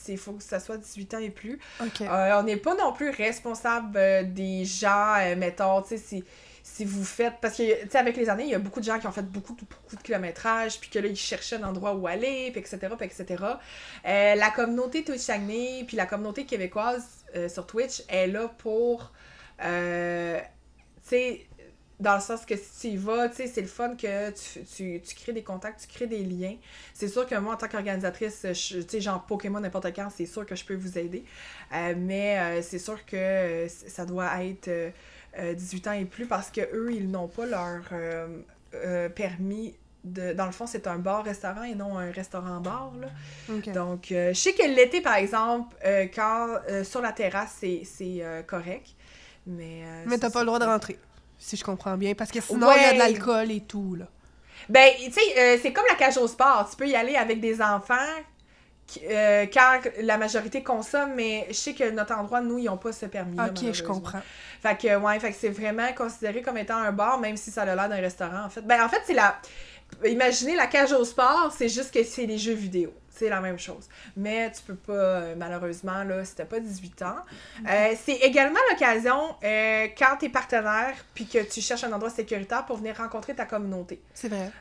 [0.07, 1.59] il faut que ça soit 18 ans et plus.
[2.01, 6.23] Euh, on n'est pas non plus responsable euh, des gens, mettons, tu sais, si,
[6.63, 7.35] si vous faites.
[7.41, 9.11] Parce que, tu sais, avec les années, il y a beaucoup de gens qui ont
[9.11, 12.61] fait beaucoup, beaucoup de kilométrage, puis que là, ils cherchaient un endroit où aller, puis
[12.61, 13.43] etc., puis etc.
[14.03, 17.05] la communauté Twitch Saguenay, puis la communauté québécoise
[17.49, 19.11] sur Twitch est là pour
[21.07, 21.47] sais,
[21.99, 24.63] dans le sens que si tu y vas, tu sais, c'est le fun que tu,
[24.63, 26.55] tu, tu, crées des contacts, tu crées des liens.
[26.93, 30.45] C'est sûr que moi, en tant qu'organisatrice, tu sais, genre Pokémon n'importe quand, c'est sûr
[30.45, 31.23] que je peux vous aider.
[31.73, 34.69] Euh, mais euh, c'est sûr que euh, ça doit être
[35.37, 37.83] 18 ans et plus parce que eux ils n'ont pas leur
[39.13, 42.93] permis de, dans le fond, c'est un bar-restaurant et non un restaurant-bar.
[43.73, 45.75] Donc, je sais que l'été, par exemple,
[46.15, 48.95] quand sur la terrasse, c'est correct.
[49.47, 50.99] Mais, euh, mais t'as pas le droit de rentrer,
[51.39, 54.05] si je comprends bien, parce que sinon, il y a de l'alcool et tout, là.
[54.69, 56.67] Ben, tu sais, euh, c'est comme la cage au sport.
[56.69, 57.95] Tu peux y aller avec des enfants
[59.03, 62.91] euh, car la majorité consomme, mais je sais que notre endroit, nous, ils n'ont pas
[62.91, 63.37] ce permis.
[63.39, 64.21] Ok, je comprends.
[64.61, 67.63] Fait que, ouais, fait que c'est vraiment considéré comme étant un bar, même si ça
[67.63, 68.61] a l'air d'un restaurant, en fait.
[68.61, 69.39] Ben, en fait, c'est la.
[70.05, 73.57] Imaginez la cage au sport, c'est juste que c'est des jeux vidéo c'est la même
[73.57, 73.88] chose.
[74.15, 77.15] Mais tu peux pas, euh, malheureusement, là, si t'as pas 18 ans.
[77.67, 82.65] Euh, c'est également l'occasion, euh, quand t'es partenaire, puis que tu cherches un endroit sécuritaire
[82.65, 84.01] pour venir rencontrer ta communauté.
[84.13, 84.51] C'est vrai.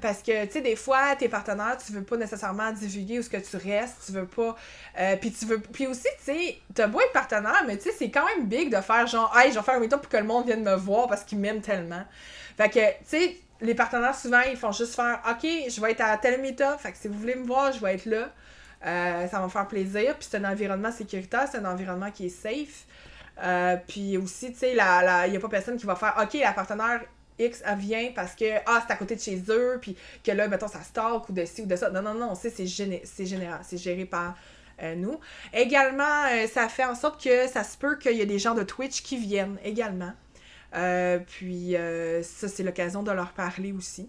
[0.00, 3.30] parce que, tu sais, des fois, t'es partenaire, tu veux pas nécessairement divulguer où ce
[3.30, 4.56] que tu restes, tu veux pas...
[5.20, 5.60] puis tu veux...
[5.60, 8.74] Puis aussi, tu sais, t'as beau être partenaire, mais tu sais, c'est quand même big
[8.74, 10.74] de faire genre, «Hey, je vais faire un meet-up pour que le monde vienne me
[10.74, 12.04] voir parce qu'il m'aime tellement.»
[12.56, 16.00] Fait que, tu sais les partenaires, souvent, ils font juste faire OK, je vais être
[16.00, 18.28] à tel meet-up, fait que si vous voulez me voir, je vais être là.
[18.86, 20.16] Euh, ça va me faire plaisir.
[20.16, 22.86] Puis c'est un environnement sécuritaire, c'est un environnement qui est safe.
[23.42, 26.52] Euh, puis aussi, tu sais, il n'y a pas personne qui va faire OK, la
[26.52, 27.02] partenaire
[27.38, 30.68] X, vient parce que ah, c'est à côté de chez eux, puis que là, mettons,
[30.68, 31.90] ça stalk ou de ci ou de ça.
[31.90, 34.34] Non, non, non, c'est, c'est, général, c'est géré par
[34.82, 35.20] euh, nous.
[35.52, 38.64] Également, ça fait en sorte que ça se peut qu'il y ait des gens de
[38.64, 40.12] Twitch qui viennent également.
[40.74, 44.08] Euh, puis euh, ça, c'est l'occasion de leur parler aussi.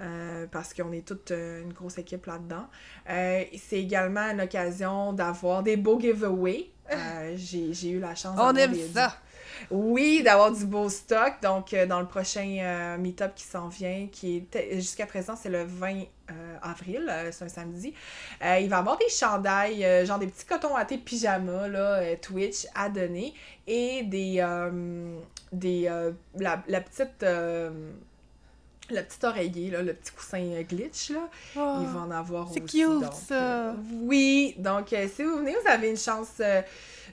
[0.00, 2.66] Euh, parce qu'on est toute une grosse équipe là-dedans.
[3.06, 6.70] c'est également une occasion d'avoir des beaux giveaways.
[7.36, 9.16] j'ai eu la chance On aime ça!
[9.70, 11.34] Oui, d'avoir du beau stock.
[11.42, 15.48] Donc, euh, dans le prochain euh, meet-up qui s'en vient, qui est jusqu'à présent, c'est
[15.48, 17.94] le 20 euh, avril, c'est un samedi.
[18.40, 22.66] il va y avoir des chandails, genre des petits cotons à thé pyjama, là, Twitch
[22.74, 23.34] à donner.
[23.66, 24.44] Et des.
[25.52, 25.84] des
[26.38, 27.24] la, la, petite
[28.90, 32.60] le petit oreiller, là, le petit coussin glitch, là, oh, il va en avoir aussi.
[32.60, 33.74] C'est cute, ça!
[34.02, 36.40] oui, donc si vous venez, vous avez une chance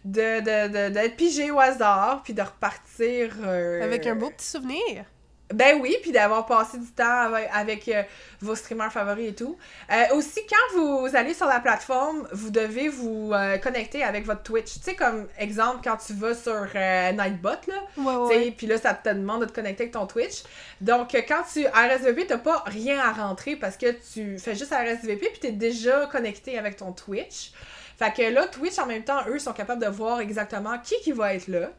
[0.06, 3.34] de, de, d'être pigé au hasard, puis de repartir.
[3.44, 5.06] Euh, avec un beau petit souvenir.
[5.52, 8.04] Ben oui, puis d'avoir passé du temps avec, euh,
[8.40, 9.58] vos streamers favoris et tout.
[9.92, 13.34] Euh, aussi, quand vous allez sur la plateforme, vous devez vous
[13.64, 14.76] connecter avec votre Twitch.
[14.76, 19.10] Tu sais, comme exemple, quand tu vas sur Nightbot, là, ouais, puis là, ça te
[19.10, 20.44] demande de te connecter avec ton Twitch.
[20.82, 25.30] Donc, quand tu RSVP, t'as pas rien à rentrer parce que tu fais juste RSVP,
[25.32, 27.54] puis t'es déjà connecté avec ton Twitch.
[28.00, 31.12] Fait que là, Twitch, en même temps, eux, sont capables de voir exactement qui qui
[31.12, 31.70] va être là.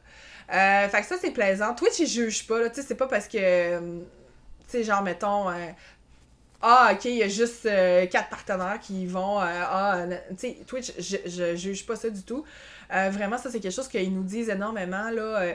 [0.52, 1.74] Euh, fait que ça, c'est plaisant.
[1.74, 2.68] Twitch, ils jugent pas, là.
[2.68, 3.38] Tu sais, c'est pas parce que.
[3.40, 5.48] Euh, tu sais, genre, mettons.
[5.48, 5.54] Euh,
[6.60, 7.66] ah, ok, il y a juste
[8.10, 9.38] quatre partenaires qui vont.
[9.40, 12.44] ah, tu sais, Twitch, je, je juge pas ça du tout.
[12.90, 15.54] vraiment, ça, c'est quelque chose qu'ils nous disent énormément, là.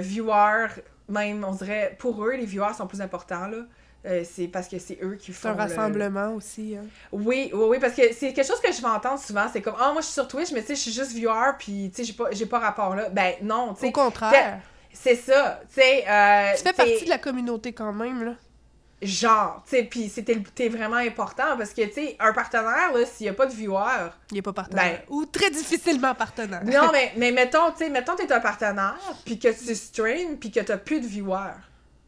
[0.00, 0.68] viewers,
[1.10, 3.66] même, on dirait, pour eux, les viewers sont plus importants, là.
[4.06, 5.40] Euh, c'est parce que c'est eux qui font.
[5.42, 6.74] C'est un rassemblement aussi.
[6.76, 6.86] Hein.
[7.12, 9.46] Oui, oui, oui, parce que c'est quelque chose que je vais entendre souvent.
[9.52, 11.52] C'est comme, ah, moi, je suis sur Twitch, mais tu sais, je suis juste viewer,
[11.58, 13.10] puis tu sais, j'ai pas, j'ai pas rapport là.
[13.10, 13.88] Ben, non, tu sais.
[13.88, 14.60] Au contraire.
[14.92, 16.04] C'est ça, tu sais.
[16.08, 18.34] Euh, tu fais partie de la communauté quand même, là.
[19.02, 23.24] Genre, tu sais, puis c'était vraiment important parce que, tu sais, un partenaire, là, s'il
[23.24, 24.10] n'y a pas de viewer.
[24.30, 25.02] Il n'est pas partenaire.
[25.08, 26.64] Ben, Ou très difficilement partenaire.
[26.64, 30.50] Non, mais, mais mettons, tu sais, mettons, t'es un partenaire, puis que tu stream, puis
[30.50, 31.60] que t'as plus de viewers.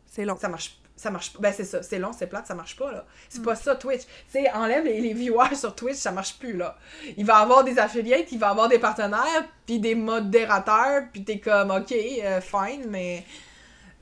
[0.06, 0.36] C'est long.
[0.38, 1.40] Ça marche ça marche pas.
[1.40, 1.82] Ben, c'est ça.
[1.82, 3.04] C'est long, c'est plate, ça marche pas, là.
[3.28, 3.44] C'est mm.
[3.44, 4.02] pas ça, Twitch.
[4.02, 6.76] Tu sais, enlève les, viewers sur Twitch, ça marche plus, là.
[7.16, 11.40] Il va avoir des affiliates, il va avoir des partenaires, puis des modérateurs, puis t'es
[11.40, 13.24] comme, OK, euh, fine, mais...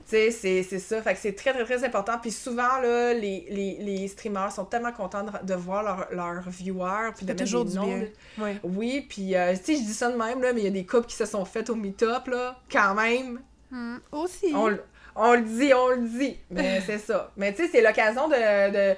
[0.07, 1.01] Tu sais, c'est ça.
[1.01, 2.17] Fait que c'est très, très, très important.
[2.21, 7.13] Puis souvent, là, les, les, les streamers sont tellement contents de, voir leurs leur viewers,
[7.15, 8.03] puis de mettre toujours des noms.
[8.63, 10.71] Oui, puis, euh, tu sais, je dis ça de même, là, mais il y a
[10.71, 13.39] des couples qui se sont faites au meet-up, là, quand même.
[13.71, 14.51] Mm, aussi.
[14.53, 14.77] On
[15.15, 16.37] le dit, on le dit.
[16.49, 17.31] Mais c'est ça.
[17.37, 18.95] Mais tu sais, c'est l'occasion de,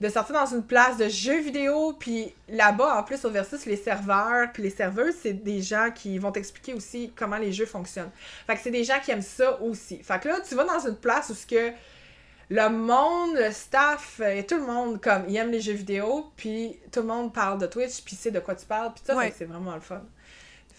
[0.00, 1.94] de, sortir dans une place de jeux vidéo.
[1.98, 6.18] Puis là-bas, en plus, au Versus, les serveurs puis les serveuses, c'est des gens qui
[6.18, 8.10] vont t'expliquer aussi comment les jeux fonctionnent.
[8.46, 10.02] Fait que c'est des gens qui aiment ça aussi.
[10.02, 11.72] Fait que là, tu vas dans une place où ce que
[12.52, 16.78] le monde, le staff et tout le monde, comme, ils aiment les jeux vidéo, puis
[16.90, 19.46] tout le monde parle de Twitch, puis sait de quoi tu parles, puis ça, c'est
[19.46, 20.02] vraiment le fun.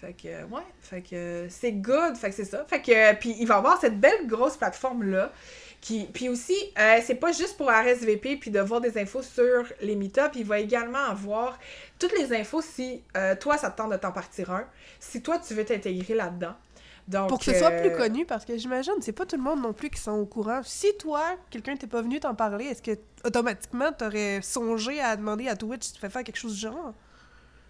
[0.04, 2.66] Fait que, ouais, fait que c'est good, fait que c'est ça.
[2.68, 5.32] Fait que, puis il va avoir cette belle grosse plateforme-là.
[5.80, 9.66] Qui, puis aussi, euh, c'est pas juste pour RSVP puis de voir des infos sur
[9.82, 11.58] les meet-ups, il va également avoir
[12.00, 14.66] toutes les infos si euh, toi, ça te tente de t'en partir un,
[15.00, 16.56] si toi, tu veux t'intégrer là-dedans.
[17.08, 19.42] Donc, pour que ce soit plus euh, connu, parce que j'imagine, c'est pas tout le
[19.42, 20.62] monde non plus qui sont au courant.
[20.64, 25.50] Si toi, quelqu'un t'est pas venu t'en parler, est-ce que automatiquement t'aurais songé à demander
[25.50, 26.94] à Twitch si tu fais faire quelque chose du genre?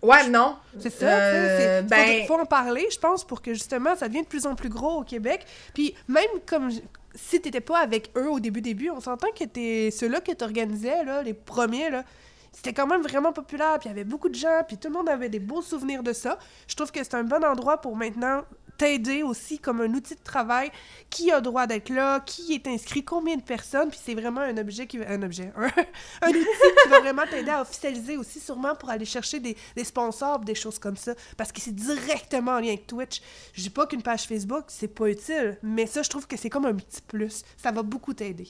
[0.04, 0.58] Ouais, non.
[0.80, 1.18] C'est ça.
[1.18, 2.28] Euh, ben...
[2.28, 5.00] faut, en parler, je pense, pour que justement ça devienne de plus en plus gros
[5.00, 5.46] au Québec.
[5.74, 6.70] Puis même comme
[7.16, 9.46] si t'étais pas avec eux au début début, on s'entend que
[9.92, 12.04] ceux-là que t'organisais là, les premiers là.
[12.52, 14.94] C'était quand même vraiment populaire, puis il y avait beaucoup de gens, puis tout le
[14.94, 16.38] monde avait des beaux souvenirs de ça.
[16.68, 18.44] Je trouve que c'est un bon endroit pour maintenant
[18.78, 20.72] t'aider aussi comme un outil de travail.
[21.10, 24.58] Qui a droit d'être là, qui est inscrit, combien de personnes, puis c'est vraiment un
[24.58, 25.52] objet qui un objet,
[26.22, 29.84] un, outil qui va vraiment t'aider à officialiser aussi sûrement pour aller chercher des, des
[29.84, 33.22] sponsors, des choses comme ça, parce que c'est directement en lien avec Twitch.
[33.54, 36.50] Je dis pas qu'une page Facebook c'est pas utile, mais ça je trouve que c'est
[36.50, 37.44] comme un petit plus.
[37.58, 38.48] Ça va beaucoup t'aider.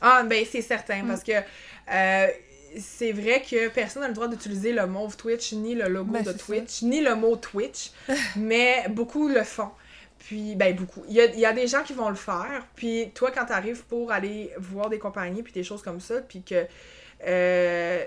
[0.00, 1.08] Ah ben c'est certain mm.
[1.08, 2.28] parce que euh,
[2.78, 6.22] c'est vrai que personne n'a le droit d'utiliser le mot Twitch, ni le logo ben,
[6.22, 7.92] de Twitch, ni le mot Twitch,
[8.36, 9.70] mais beaucoup le font.
[10.18, 11.04] Puis, ben, beaucoup.
[11.08, 12.66] Il y a, des gens qui vont le faire.
[12.74, 16.20] Puis, toi, quand tu arrives pour aller voir des compagnies, puis des choses comme ça,
[16.20, 16.66] puis que.
[17.26, 18.04] Euh,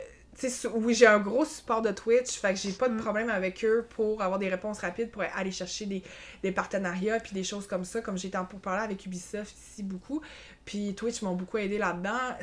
[0.74, 3.02] oui, j'ai un gros support de Twitch, fait que j'ai pas de mm.
[3.02, 6.04] problème avec eux pour avoir des réponses rapides, pour aller chercher des,
[6.44, 9.84] des partenariats, puis des choses comme ça, comme j'étais en pour parler avec Ubisoft ici
[9.84, 10.22] beaucoup.
[10.70, 12.38] Puis Twitch m'ont beaucoup aidé là-dedans.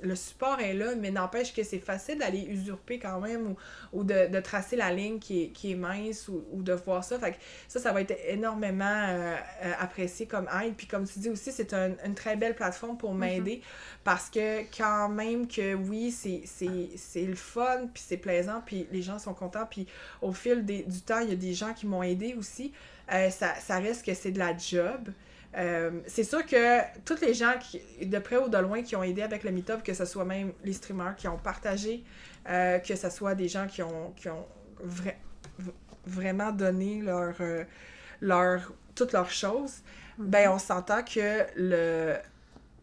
[0.00, 3.56] Le support est là, mais n'empêche que c'est facile d'aller usurper quand même
[3.92, 7.18] ou, de, tracer la ligne qui est, mince ou, de voir ça.
[7.18, 9.34] Fait que ça, ça va être énormément euh,
[9.64, 10.74] euh, apprécié comme aide.
[10.76, 13.18] Puis comme tu dis aussi, c'est une très belle plateforme pour mm-hmm.
[13.18, 13.62] m'aider
[14.04, 19.18] parce que quand même que oui, c'est le fun, puis c'est plaisant, puis les gens
[19.18, 19.66] sont contents.
[19.68, 19.88] Puis
[20.20, 22.72] au fil du temps, il y a des gens qui m'ont aidé aussi.
[23.12, 25.10] Euh, ça, ça reste que c'est de la job.
[25.56, 29.02] Euh, c'est sûr que tous les gens qui, de près ou de loin qui ont
[29.02, 32.04] aidé avec le Meetup, que ce soit même les streamers qui ont partagé,
[32.48, 34.46] euh, que ce soit des gens qui ont, qui ont
[36.06, 37.64] vraiment donné leur, euh,
[38.20, 39.82] leur, toutes leurs choses,
[40.18, 42.16] ben on s'entend que le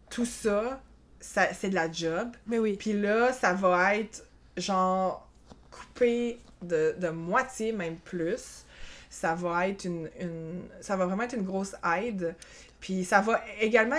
[0.09, 0.81] tout ça,
[1.19, 2.29] ça c'est de la job.
[2.47, 2.75] Mais oui.
[2.77, 4.25] Puis là, ça va être
[4.57, 5.27] genre
[5.71, 8.65] coupé de, de moitié, même plus.
[9.09, 12.35] Ça va être une, une- ça va vraiment être une grosse aide.
[12.79, 13.97] Puis ça va également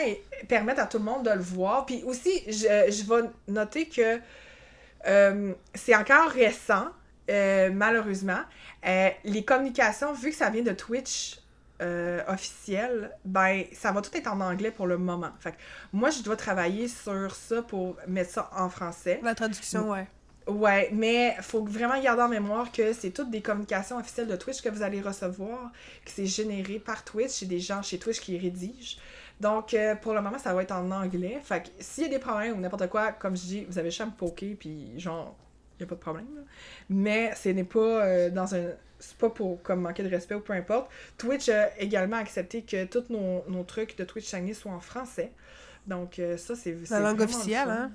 [0.48, 1.84] permettre à tout le monde de le voir.
[1.86, 4.20] Puis aussi, je, je vais noter que
[5.06, 6.86] euh, c'est encore récent,
[7.30, 8.40] euh, malheureusement.
[8.86, 11.38] Euh, les communications, vu que ça vient de Twitch
[12.28, 15.30] officiel, ben ça va tout être en anglais pour le moment.
[15.40, 15.56] Fait que
[15.94, 19.18] moi, je dois travailler sur ça pour mettre ça en français.
[19.22, 20.06] La traduction, ouais.
[20.50, 24.60] Ouais, mais faut vraiment garder en mémoire que c'est toutes des communications officielles de Twitch
[24.62, 25.70] que vous allez recevoir,
[26.04, 28.96] que c'est généré par Twitch, c'est des gens chez Twitch qui rédigent.
[29.40, 31.40] Donc, euh, pour le moment, ça va être en anglais.
[31.42, 33.88] Fait que s'il y a des problèmes ou n'importe quoi, comme je dis, vous avez
[33.88, 35.34] me poker, puis genre,
[35.78, 36.26] il n'y a pas de problème.
[36.36, 36.42] là.
[36.90, 38.64] Mais ce n'est pas euh, dans un.
[38.98, 40.90] C'est pas pour comme manquer de respect ou peu importe.
[41.16, 45.32] Twitch a également accepté que tous nos, nos trucs de Twitch Shiny soient en français.
[45.86, 46.76] Donc, euh, ça, c'est.
[46.84, 47.72] c'est La langue officielle, fun.
[47.72, 47.92] hein?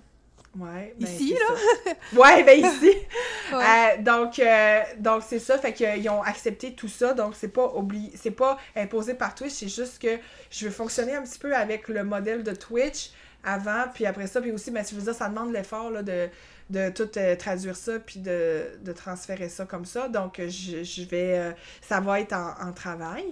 [0.58, 0.93] Ouais.
[0.97, 1.91] ben, Ici, ça.
[2.20, 2.91] Ouais, ben ici.
[3.53, 3.64] Ouais.
[3.99, 7.72] Euh, donc, euh, donc c'est ça, fait qu'ils ont accepté tout ça, donc c'est pas
[7.76, 10.18] obli c'est pas imposé par Twitch, c'est juste que
[10.49, 13.12] je veux fonctionner un petit peu avec le modèle de Twitch
[13.43, 16.28] avant, puis après ça, puis aussi, ben, je veux dire, ça demande l'effort là, de,
[16.72, 21.03] de tout euh, traduire ça, puis de, de transférer ça comme ça, donc je, je
[21.03, 21.51] vais, euh,
[21.82, 23.26] ça va être en, en travail.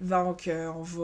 [0.00, 1.02] Donc, euh, on, va,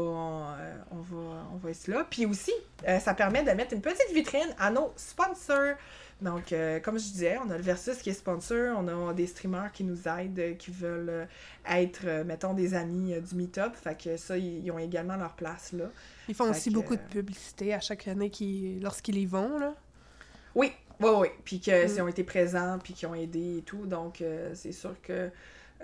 [0.59, 2.07] euh, on, va, on va être là.
[2.09, 2.53] Puis aussi,
[2.88, 5.74] euh, ça permet de mettre une petite vitrine à nos sponsors.
[6.20, 9.26] Donc, euh, comme je disais, on a le Versus qui est sponsor, on a des
[9.26, 11.26] streamers qui nous aident, qui veulent
[11.66, 13.74] être, mettons, des amis du Meetup.
[13.74, 15.86] Fait que ça, ils, ont également leur place là.
[16.28, 18.78] Ils font Fait aussi que- beaucoup de publicité à chaque année qui...
[18.82, 19.74] lorsqu'ils y vont, là.
[20.55, 21.28] Oui, oui, oui.
[21.45, 22.03] Puis que Mm.
[22.03, 23.86] ont été présents, puis qu'ils ont aidé et tout.
[23.86, 24.22] Donc,
[24.53, 25.30] c'est sûr que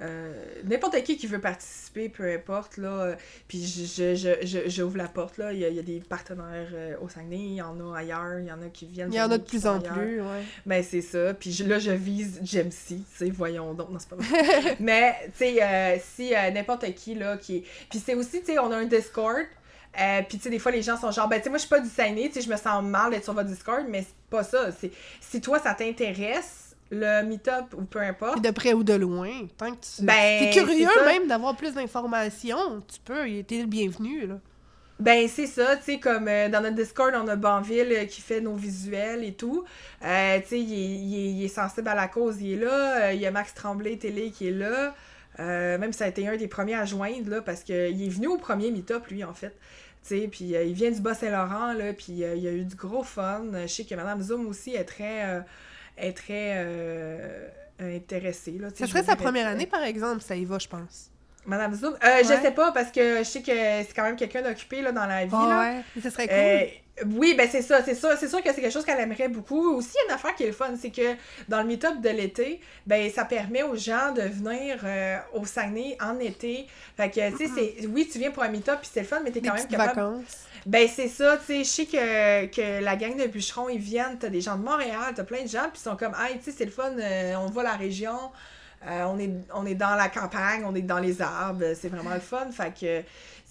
[0.02, 0.34] euh,
[0.64, 2.88] n'importe qui qui veut participer, peu importe, là.
[2.88, 3.14] euh,
[3.48, 5.52] puis je, je, je, j'ouvre la porte, là.
[5.52, 7.98] Il y a, il y a des partenaires euh, au Saguenay, il y en a
[7.98, 9.12] ailleurs, il y en a qui viennent.
[9.12, 9.94] Il y en a de plus en ailleurs.
[9.94, 10.42] plus, ouais.
[10.66, 11.32] Ben, c'est ça.
[11.34, 13.90] Puis je- là, je vise Jamesy, tu sais, voyons donc.
[13.90, 14.76] Non, c'est pas vrai.
[14.80, 17.64] Mais, tu sais, euh, si n'importe qui, là, qui est...
[17.88, 19.44] Puis c'est aussi, tu sais, on a un Discord.
[19.98, 21.62] Euh, puis, tu sais, des fois, les gens sont genre, ben, tu sais, moi, je
[21.62, 24.02] suis pas du Saguenay, tu sais, je me sens mal d'être sur votre Discord, mais
[24.02, 24.70] c'est pas ça.
[24.78, 24.90] C'est
[25.22, 29.28] Si toi, ça t'intéresse, le meet-up ou peu importe, Puis de près ou de loin,
[29.56, 30.02] tant que tu...
[30.04, 34.38] Ben, T'es curieux même d'avoir plus d'informations, tu peux, il était le bienvenu, là.
[34.98, 38.22] Ben, c'est ça, tu sais, comme euh, dans notre Discord, on a Banville euh, qui
[38.22, 39.64] fait nos visuels et tout.
[40.02, 42.64] Euh, tu sais, il, est- il est- il est sensible à la cause, il est
[42.64, 43.12] là.
[43.12, 44.94] Il y a Max Tremblay Télé qui est là.
[45.38, 48.38] Même ça a été un des premiers à joindre, là, parce qu'il est venu au
[48.38, 49.54] premier meet-up, lui, en fait.
[50.08, 52.64] Tu sais, puis euh, il vient du Bas-Saint-Laurent, là, puis euh, il y a eu
[52.64, 53.42] du gros fun.
[53.52, 55.40] Je sais que Madame Zoom aussi est très, euh,
[55.96, 57.48] est très euh,
[57.80, 58.68] intéressée, là.
[58.70, 61.10] Ça je serait sa première année, par exemple, ça y va, je pense.
[61.44, 61.94] Madame Zoom?
[61.94, 62.42] Euh, Je Ouais.
[62.42, 65.24] sais pas, parce que je sais que c'est quand même quelqu'un d'occupé, là, dans la
[65.26, 65.60] vie, là.
[65.60, 66.36] ouais, mais ça serait cool.
[66.36, 66.64] Euh,
[67.14, 68.16] oui, ben c'est ça, c'est ça.
[68.16, 69.74] C'est sûr que c'est quelque chose qu'elle aimerait beaucoup.
[69.76, 71.14] Aussi, il y a une affaire qui est le fun, c'est que
[71.46, 75.96] dans le meet-up de l'été, ben ça permet aux gens de venir euh, au Saguenay
[76.00, 76.66] en été.
[76.96, 77.86] Fait que, tu sais, c'est...
[77.86, 79.88] Oui, tu viens pour un meet-up, puis c'est le fun, mais t'es quand même capable...
[79.94, 80.46] vacances.
[80.66, 84.18] Ben c'est ça, tu sais, je sais que, que la gang de bûcherons, ils viennent,
[84.18, 86.46] t'as des gens de Montréal, t'as plein de gens, puis ils sont comme, hey, tu
[86.46, 88.18] sais, c'est le fun, euh, on à la région,
[88.84, 92.14] euh, on, est, on est dans la campagne, on est dans les arbres, c'est vraiment
[92.14, 93.00] le fun, fait que,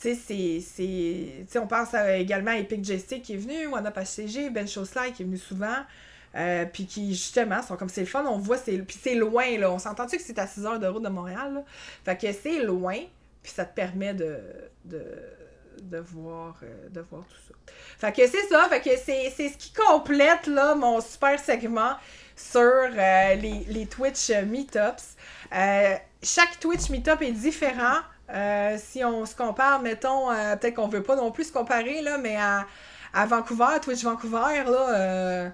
[0.01, 4.67] tu sais, c'est, on pense également à Epic Jessie qui est venu, Up HCG, Ben
[4.67, 5.85] Showslide qui est venu souvent,
[6.35, 9.57] euh, puis qui, justement, sont comme, c'est le fun, on voit, c'est, puis c'est loin,
[9.57, 11.63] là, on s'entend-tu que c'est à 6 heures de route de Montréal, là?
[12.03, 12.97] Fait que c'est loin,
[13.41, 14.37] puis ça te permet de,
[15.81, 17.53] de voir, euh, de voir tout ça.
[17.97, 21.93] Fait que c'est ça, fait que c'est, ce qui complète, là, mon super segment
[22.35, 25.15] sur euh, les, les Twitch Meetups.
[25.53, 27.99] Euh, chaque Twitch Meetup est différent.
[28.77, 32.35] Si on se compare, mettons, peut-être qu'on veut pas non plus se comparer, là, mais
[32.35, 32.65] à,
[33.13, 35.51] à Vancouver, Twitch Vancouver, là,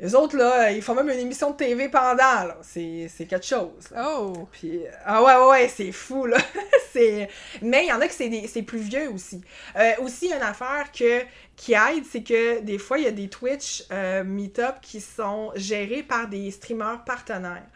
[0.00, 2.56] les autres, là, ils font même une émission de TV pendant, là.
[2.62, 3.90] C'est, c'est quelque chose.
[3.92, 4.04] là.
[4.18, 4.48] Oh!
[4.50, 6.38] Puis, ah ouais, ouais, ouais, c'est fou, là.
[6.92, 7.28] c'est...
[7.62, 9.42] Mais il y en a que c'est, des- c'est plus vieux aussi.
[9.76, 11.22] Euh, aussi, une affaire que,
[11.54, 15.52] qui aide, c'est que des fois, il y a des Twitch euh, Meetup qui sont
[15.54, 17.66] gérés par des streamers partenaires.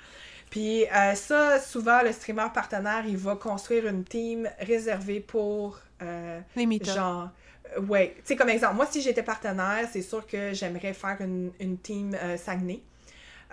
[0.51, 6.41] Puis euh, ça, souvent, le streamer partenaire, il va construire une team réservée pour euh,
[6.55, 7.29] Les meet Genre,
[7.77, 8.15] euh, ouais.
[8.19, 11.79] Tu sais, comme exemple, moi, si j'étais partenaire, c'est sûr que j'aimerais faire une, une
[11.79, 12.81] team euh, Saguenay.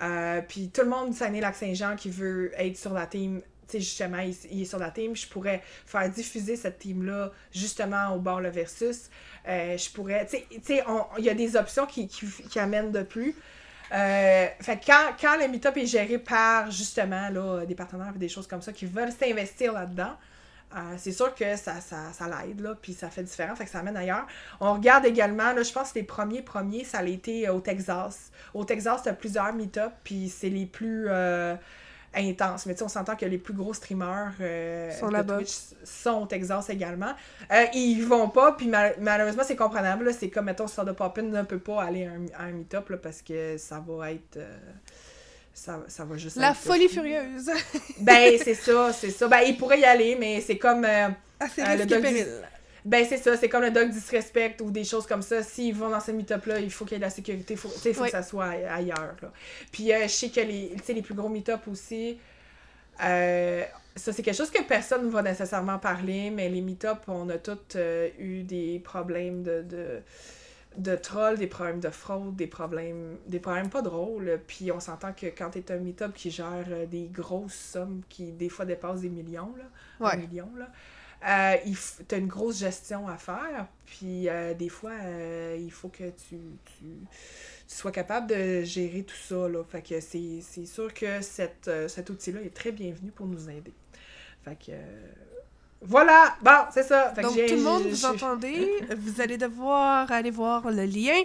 [0.01, 3.79] Euh, puis tout le monde du Saguenay-Lac-Saint-Jean qui veut être sur la team, tu sais,
[3.79, 8.41] justement, il, est sur la team, je pourrais faire diffuser cette team-là, justement, au bord
[8.41, 9.09] le versus.
[9.47, 10.83] Euh, je pourrais, tu sais-
[11.17, 13.35] il y a des options qui, qui, amènent de plus.
[13.93, 18.29] Euh, fait quand, quand le meetup est géré par justement là, des partenaires et des
[18.29, 20.15] choses comme ça qui veulent s'investir là-dedans,
[20.73, 23.69] Euh, c'est sûr que ça, ça, ça l'aide, là, puis ça fait différent, fait que
[23.69, 24.25] ça amène ailleurs.
[24.61, 27.59] On regarde également, là, je pense que les premiers premiers, ça a été euh, au
[27.59, 28.31] Texas.
[28.53, 31.55] Au Texas, t'as plusieurs meet-up, puis c'est les plus euh,
[32.15, 32.65] intenses.
[32.65, 35.21] Mais tu sais, on s'entend que les plus gros streamers euh, Sont de.
[35.21, 37.13] Twitch sont au Texas également.
[37.73, 40.05] Ils y vont pas, puis mal- malheureusement, c'est comprenable.
[40.05, 40.13] là.
[40.13, 42.97] C'est comme, mettons, de Poppin ne peut pas aller à un, à un meet-up, là,
[42.97, 44.39] parce que ça va être...
[45.53, 47.49] ça, ça va juste La folie furieuse.
[47.99, 49.27] Ben, c'est ça, c'est ça.
[49.27, 50.85] Ben, il pourrait y aller, mais c'est comme...
[50.85, 52.27] euh, Ah, c'est Euh, le dog péril.
[52.85, 55.43] ben, c'est ça, c'est comme le dog disrespect ou des choses comme ça.
[55.43, 57.55] S'ils vont dans ce meet-up-là, il faut qu'il y ait de la sécurité.
[57.55, 58.07] Faut, il faut Oui.
[58.07, 59.15] que ça soit ailleurs.
[59.21, 59.31] Là.
[59.71, 62.17] Puis, euh, je sais que les, tu sais, les plus gros meet-up aussi,
[63.03, 63.63] euh,
[63.95, 67.37] ça, c'est quelque chose que personne ne va nécessairement parler, mais les meet-up, on a
[67.37, 69.61] tous euh, eu des problèmes de.
[69.63, 70.01] de
[70.77, 74.39] de trolls, des problèmes de fraude, des problèmes des problèmes pas drôles.
[74.47, 78.31] Puis on s'entend que quand t'es un meet-up qui gère euh, des grosses sommes qui
[78.31, 79.65] des fois dépassent des millions, là,
[80.05, 80.17] un Ouais.
[80.17, 80.71] million, là,
[81.27, 85.71] euh, il f- t'as une grosse gestion à faire, puis euh, des fois, euh, il
[85.71, 86.85] faut que tu, tu,
[87.67, 89.63] tu sois capable de gérer tout ça, là.
[89.63, 93.73] Fait que c'est sûr que cette, cet outil-là est très bienvenu pour nous aider.
[94.43, 94.71] Fait que...
[95.81, 96.35] euh, voilà!
[96.41, 97.11] Bon, c'est ça!
[97.15, 101.19] Fait Donc, tout le monde, vous entendez, vous allez devoir aller voir le lien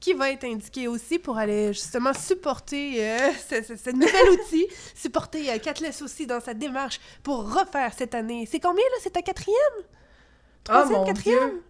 [0.00, 3.18] qui va être indiqué aussi pour aller justement supporter euh,
[3.50, 8.14] ce, ce- ce nouvel outil, supporter euh, Catless aussi dans sa démarche pour refaire cette
[8.14, 8.48] année.
[8.50, 8.96] C'est combien là?
[9.00, 9.56] C'est ta quatrième?
[10.64, 11.50] Troisième, Oh, quatrième?
[11.50, 11.62] Dieu.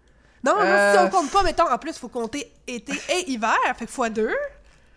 [0.45, 3.87] Non, Euh, si on compte pas, mettons, en plus, faut compter été et hiver, fait
[3.87, 4.35] que fois deux.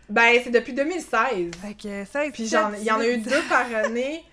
[0.09, 1.51] Ben, c'est depuis 2016.
[1.61, 4.23] Fait que 16, Puis il y en a eu deux par année.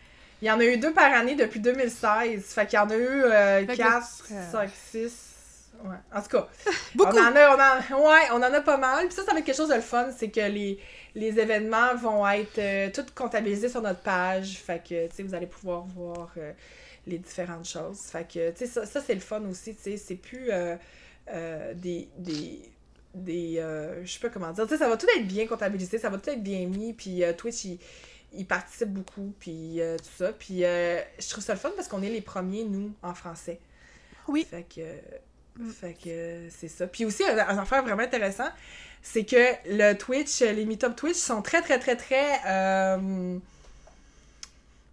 [0.43, 2.43] Il y en a eu deux par année depuis 2016.
[2.47, 3.23] Fait qu'il y en a eu
[3.67, 5.33] que 4, euh, 5, 6.
[5.85, 5.97] Ouais.
[6.13, 6.49] En tout cas,
[6.95, 7.17] Beaucoup!
[7.17, 9.07] on en a, on en, ouais, on en a pas mal.
[9.07, 10.79] Puis ça, ça va être quelque chose de le fun, c'est que les,
[11.15, 14.59] les événements vont être euh, tous comptabilisés sur notre page.
[14.59, 16.53] Fait que, tu sais, vous allez pouvoir voir euh,
[17.07, 18.01] les différentes choses.
[18.01, 19.97] Fait que, tu sais, ça, ça, c'est le fun aussi, tu sais.
[19.97, 20.77] C'est plus euh,
[21.31, 22.09] euh, des...
[22.19, 22.69] des
[23.15, 25.99] des euh, je sais pas comment dire tu sais ça va tout être bien comptabilisé
[25.99, 27.79] ça va tout être bien mis puis euh, Twitch il,
[28.35, 31.89] il participe beaucoup puis euh, tout ça puis euh, je trouve ça le fun parce
[31.89, 33.61] qu'on est les premiers nous en français
[34.29, 34.47] Oui.
[34.51, 34.83] fait que
[35.59, 35.69] Mm.
[35.71, 36.87] fait que c'est ça.
[36.87, 38.49] Puis aussi, un, un affaire vraiment intéressant,
[39.03, 42.41] c'est que le Twitch, les meet-up Twitch sont très, très, très, très.
[42.47, 43.37] euh,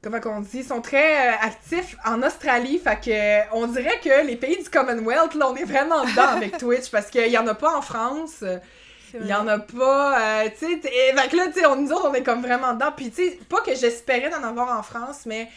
[0.04, 0.64] comment qu'on dit?
[0.64, 2.78] sont très euh, actifs en Australie.
[2.78, 6.58] Fait que on dirait que les pays du Commonwealth, là, on est vraiment dedans avec
[6.60, 8.44] Twitch parce qu'il y en a pas en France.
[9.14, 11.92] Il y en a pas, euh, tu sais, fait que là, tu sais, on, nous
[11.92, 12.92] autres, on est comme vraiment dedans.
[12.96, 15.50] Puis, tu sais, pas que j'espérais d'en avoir en France, mais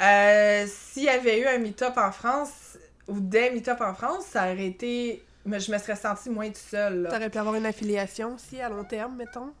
[0.00, 4.44] euh, s'il y avait eu un meet-up en France, ou des meet-up en France, ça
[4.44, 5.22] aurait été...
[5.44, 7.10] mais je me serais sentie moins toute seule, là.
[7.10, 9.52] T'aurais pu avoir une affiliation aussi à long terme, mettons?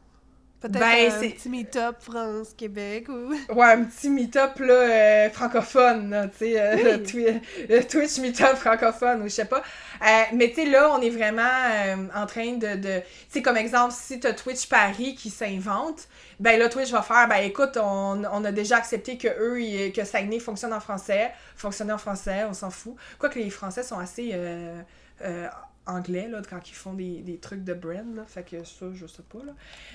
[0.64, 3.34] Peut-être Ben, un c'est- petit meet-up France, Québec ou...
[3.54, 7.40] Ouais, un petit meet-up, là, euh, francophone, là, tu sais, euh, Oui.
[7.70, 9.58] Euh, Twitch meet-up francophone, ou je sais pas.
[10.02, 12.76] Euh, mais tu sais, là, on est vraiment euh, en train de...
[12.76, 16.08] de tu sais, comme exemple, si t'as Twitch Paris qui s'invente,
[16.40, 19.92] ben là, Twitch va faire, ben écoute, on, on a déjà accepté que eux, ils-
[19.92, 22.96] que Saguenay fonctionne en français, fonctionner en français, on s'en fout.
[23.18, 24.30] Quoique les Français sont assez...
[24.32, 24.80] euh,
[25.22, 25.46] euh,
[25.86, 28.24] anglais là quand ils font des, des trucs de brand là.
[28.26, 29.52] Fait que ça je sais pas là.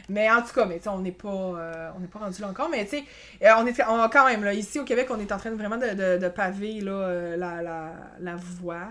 [0.08, 2.70] Mais en tout cas mais on n'est pas euh, on n'est pas rendu là encore.
[2.70, 3.04] Mais tu sais
[3.44, 5.56] euh, on est on, quand même là ici au Québec on est en train de
[5.56, 8.88] vraiment de, de, paver là euh, la, la, la voie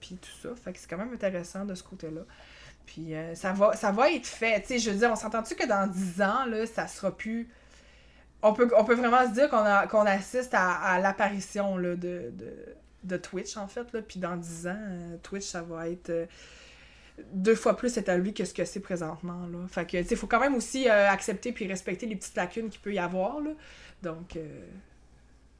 [0.00, 0.54] puis tout ça.
[0.62, 2.22] Fait que c'est quand même intéressant de ce côté là
[2.86, 4.64] puis ça va ça va être fait.
[4.78, 7.48] Je veux dire on s'entend-tu que dans 10 ans là ça sera plus
[8.42, 12.32] on peut, on peut vraiment se dire qu'on assiste à, à l'apparition de, de,
[13.06, 13.92] de Twitch, en fait.
[13.92, 14.02] Là.
[14.02, 16.26] Puis dans 10 ans, euh, Twitch, ça va être euh,
[17.32, 19.46] deux fois plus établi que ce que c'est présentement.
[19.46, 19.66] Là.
[19.68, 22.36] Fait que, tu sais, il faut quand même aussi euh, accepter puis respecter les petites
[22.36, 23.40] lacunes qu'il peut y avoir.
[23.40, 23.50] Là.
[24.02, 24.64] Donc, euh,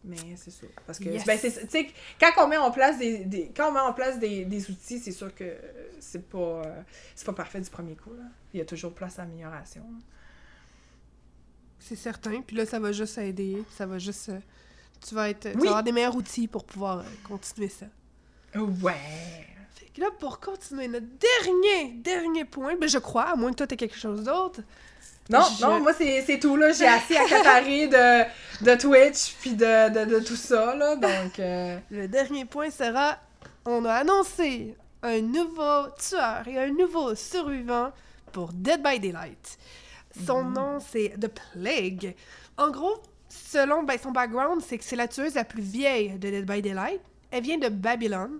[0.04, 0.66] mais c'est ça.
[0.86, 1.24] Parce que, Yes.
[1.24, 1.88] ben, c'est, tu sais,
[2.20, 4.98] quand on met en place des, des- quand on met en place des, des outils,
[5.00, 5.56] c'est sûr que
[5.98, 6.82] c'est pas, euh,
[7.14, 8.12] c'est pas parfait du premier coup.
[8.14, 8.22] Là.
[8.54, 9.82] Il y a toujours place à amélioration.
[11.78, 12.40] C'est certain.
[12.42, 13.62] Puis là, ça va juste aider.
[13.70, 14.30] Ça va juste...
[15.06, 15.50] tu vas être...
[15.52, 17.86] Tu vas avoir des meilleurs outils pour pouvoir euh, continuer ça.
[18.54, 19.46] Ouais!
[19.74, 23.56] Fait que là, pour continuer, notre dernier, dernier point, ben je crois, à moins que
[23.56, 24.60] toi t'aies quelque chose d'autre.
[25.28, 26.72] Non, Je- non, moi c'est tout là.
[26.72, 28.24] J'ai assez accaparé de,
[28.64, 30.96] de Twitch puis de, de, de tout ça là.
[30.96, 33.18] Donc, euh, Le dernier point sera,
[33.64, 37.90] on a annoncé un nouveau tueur et un nouveau survivant
[38.32, 39.58] pour Dead by Daylight.
[40.26, 40.52] Son Mhm.
[40.54, 42.14] nom, c'est The Plague.
[42.56, 43.02] En gros,
[43.36, 46.62] selon ben, son background, c'est que c'est la tueuse la plus vieille de Dead by
[46.62, 47.00] Daylight.
[47.30, 48.38] Elle vient de Babylone.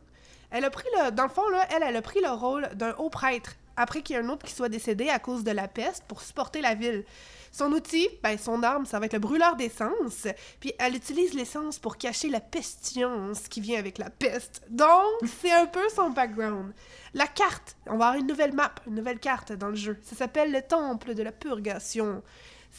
[0.50, 1.10] Elle a pris le...
[1.10, 4.18] Dans le fond, là, elle, a pris le rôle d'un haut prêtre après qu'il y
[4.18, 7.04] ait un autre qui soit décédé à cause de la peste pour supporter la ville.
[7.52, 10.26] Son outil, ben, son arme, ça va être le brûleur d'essence.
[10.60, 14.62] Puis elle utilise l'essence pour cacher la pestilence qui vient avec la peste.
[14.68, 15.06] Donc,
[15.40, 16.72] c'est un peu son background.
[17.14, 19.98] La carte, on va avoir une nouvelle map, une nouvelle carte dans le jeu.
[20.02, 22.22] Ça s'appelle le Temple de la Purgation.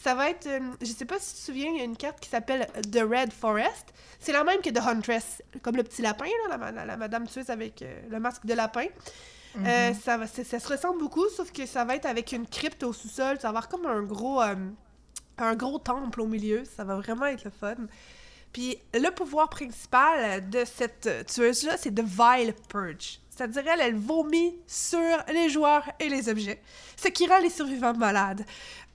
[0.02, 1.96] Ça va être, euh, je sais pas si tu te souviens, il y a une
[1.96, 3.92] carte qui s'appelle The Red Forest.
[4.20, 7.26] C'est la même que The Huntress, comme le petit lapin, là, la, la- la madame
[7.26, 8.86] tueuse avec euh, le masque de lapin.
[9.66, 12.82] Euh, ça, va, ça se ressemble beaucoup, sauf que ça va être avec une crypte
[12.84, 13.36] au sous-sol.
[13.40, 14.54] Ça va avoir comme un gros, euh,
[15.38, 16.62] un gros temple au milieu.
[16.76, 17.74] Ça va vraiment être le fun.
[18.52, 23.18] Puis le pouvoir principal de cette tueuse-là, c'est de Vile Purge.
[23.30, 24.98] C'est-à-dire, elle, elle vomit sur
[25.32, 26.60] les joueurs et les objets,
[26.96, 28.44] ce qui rend les survivants malades.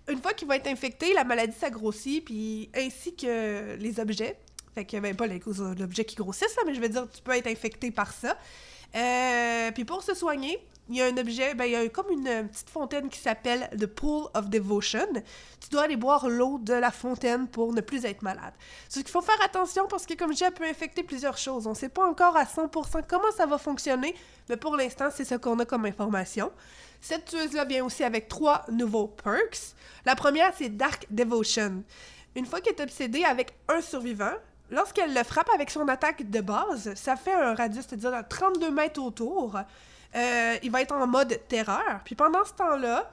[0.10, 4.38] Une fois qu'ils vont être infectés, la maladie s'agrossit, puis ainsi que les objets.
[4.76, 5.40] Fait que, ben, pas les
[5.78, 8.38] l'objet qui grossissent, là, mais je veux dire, tu peux être infecté par ça.
[8.96, 10.60] Euh, puis pour se soigner,
[10.90, 13.70] il y a un objet, ben, il y a comme une petite fontaine qui s'appelle
[13.80, 15.08] The Pool of Devotion.
[15.62, 18.54] Tu dois aller boire l'eau de la fontaine pour ne plus être malade.
[18.90, 21.68] Ce qu'il faut faire attention parce que, comme je dis, elle peut infecter plusieurs choses.
[21.68, 24.14] On ne sait pas encore à 100% comment ça va fonctionner,
[24.50, 26.52] mais pour l'instant, c'est ce qu'on a comme information.
[27.00, 29.74] Cette tueuse-là vient aussi avec trois nouveaux perks.
[30.06, 31.84] La première, c'est Dark Devotion.
[32.36, 34.34] Une fois qu'elle est obsédée avec un survivant,
[34.70, 38.70] lorsqu'elle le frappe avec son attaque de base, ça fait un radius, c'est-à-dire à 32
[38.72, 39.58] mètres autour.
[40.16, 42.02] Euh, il va être en mode terreur.
[42.06, 43.12] Puis pendant ce temps-là,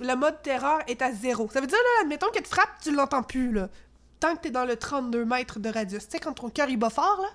[0.00, 1.48] le mode terreur est à zéro.
[1.52, 3.68] Ça veut dire, là, admettons que tu frappes, tu l'entends plus, là.
[4.20, 6.04] Tant que t'es dans le 32 mètres de radius.
[6.04, 7.28] Tu sais, quand ton cœur, il bat fort, là.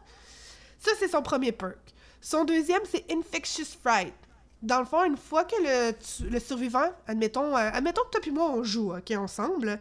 [0.79, 1.77] Ça, c'est son premier perk.
[2.21, 4.13] Son deuxième, c'est Infectious Fright.
[4.61, 8.49] Dans le fond, une fois que le survivant, admettons, euh, admettons que toi puis moi,
[8.49, 9.79] on joue, OK, ensemble,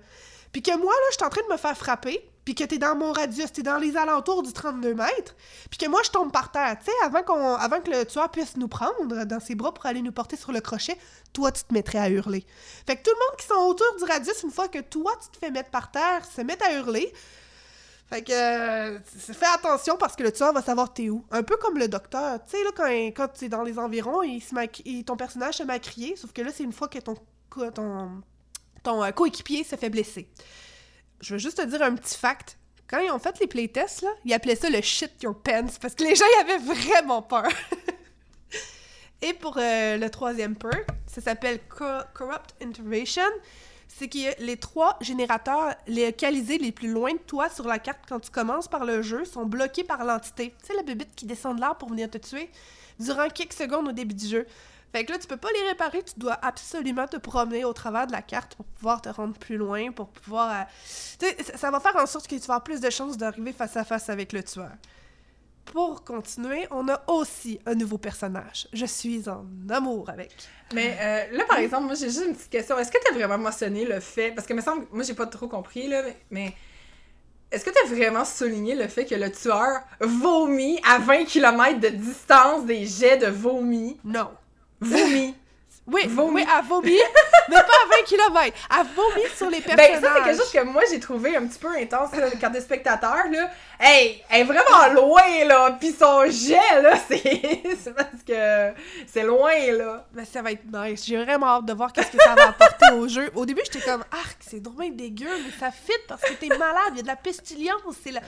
[0.51, 2.79] puis que moi, là, je suis en train de me faire frapper, puis que t'es
[2.79, 5.35] dans mon radius, t'es dans les alentours du 32 mètres,
[5.71, 8.69] puis que moi, je tombe par terre, tu sais, avant, que le tueur puisse nous
[8.69, 10.97] prendre dans ses bras pour aller nous porter sur le crochet,
[11.33, 12.45] toi, tu te mettrais à hurler.
[12.87, 15.29] Fait que tout le monde qui sont autour du radius, une fois que toi, tu
[15.31, 17.13] te fais mettre par terre, se met à hurler.
[18.11, 21.25] Fait que euh, fais attention parce que le tueur va savoir t'es où.
[21.31, 22.39] Un peu comme le docteur.
[22.45, 25.73] Tu sais, là, quand, quand tu es dans les environs, il- ton personnage se met
[25.75, 27.17] à crier, sauf que là, c'est une fois que ton
[29.03, 30.29] euh, coéquipier se fait blesser.
[31.23, 32.59] Je veux juste te dire un petit fact.
[32.89, 36.05] Quand ils ont fait les playtests, ils appelaient ça le shit your pants parce que
[36.05, 37.49] les gens y avaient vraiment peur.
[39.23, 43.23] Et pour euh, le troisième perk, ça s'appelle Co- Corrupt Intervention.
[43.87, 48.19] C'est a les trois générateurs localisés les plus loin de toi sur la carte quand
[48.21, 50.55] tu commences par le jeu sont bloqués par l'entité.
[50.61, 52.51] Tu sais, la bébite qui descend de l'air pour venir te tuer
[52.99, 54.47] durant quelques secondes au début du jeu.
[54.93, 58.07] Fait que là, tu peux pas les réparer, tu dois absolument te promener au travers
[58.07, 60.51] de la carte pour pouvoir te rendre plus loin, pour pouvoir...
[60.51, 60.65] euh,
[61.19, 63.53] Tu sais, ça- va faire en sorte que tu vas avoir plus de chances d'arriver
[63.55, 64.71] face à face avec le tueur.
[65.65, 68.69] Pour continuer, on a aussi un nouveau personnage.
[68.73, 70.31] Je suis en amour avec.
[70.75, 72.77] Mais euh, là, par exemple, moi, j'ai juste une petite question.
[72.79, 74.33] Est-ce que tu as vraiment mentionné le fait.
[74.33, 76.53] Parce que, me semble, moi, j'ai pas trop compris, là, mais.
[77.51, 81.81] Est-ce que tu as vraiment souligné le fait que le tueur vomit à 20 km
[81.81, 84.01] de distance des jets de vomi?
[84.05, 84.31] Non.
[84.83, 85.35] Vomi.
[85.85, 86.35] Oui, Vomi.
[86.43, 86.97] oui, elle vomit,
[87.49, 88.57] mais pas à 20 km.
[88.71, 90.01] Elle vomit sur les Ben, personnages.
[90.01, 92.61] ça, c'est quelque chose que moi, j'ai trouvé un petit peu intense, là, quand des
[92.61, 93.51] spectateurs, là.
[93.81, 95.73] Hey, elle est vraiment loin, là.
[95.81, 97.95] Pis son jet, là, c'est.
[97.97, 98.73] parce que.
[99.13, 100.07] C'est loin, là.
[100.15, 101.05] Mais ça va être nice.
[101.05, 103.33] J'ai vraiment hâte de voir qu'est-ce que ça va apporter au jeu.
[103.35, 106.93] Au début, j'étais comme, arc, c'est drôlement dégueu, mais ça fit parce que t'es malade,
[106.93, 108.21] il y a de la pestilence, c'est la...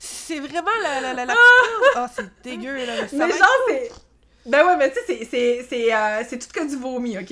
[0.00, 1.00] C'est vraiment la...
[1.02, 1.34] la, la, la...
[1.94, 2.92] Ah, c'est dégueu, là.
[3.02, 3.90] Mais, ça Mais genre, c'est.
[4.44, 7.26] Ben ouais, mais tu sais, c'est- c'est- c'est euh, c'est tout que du vomi, ok?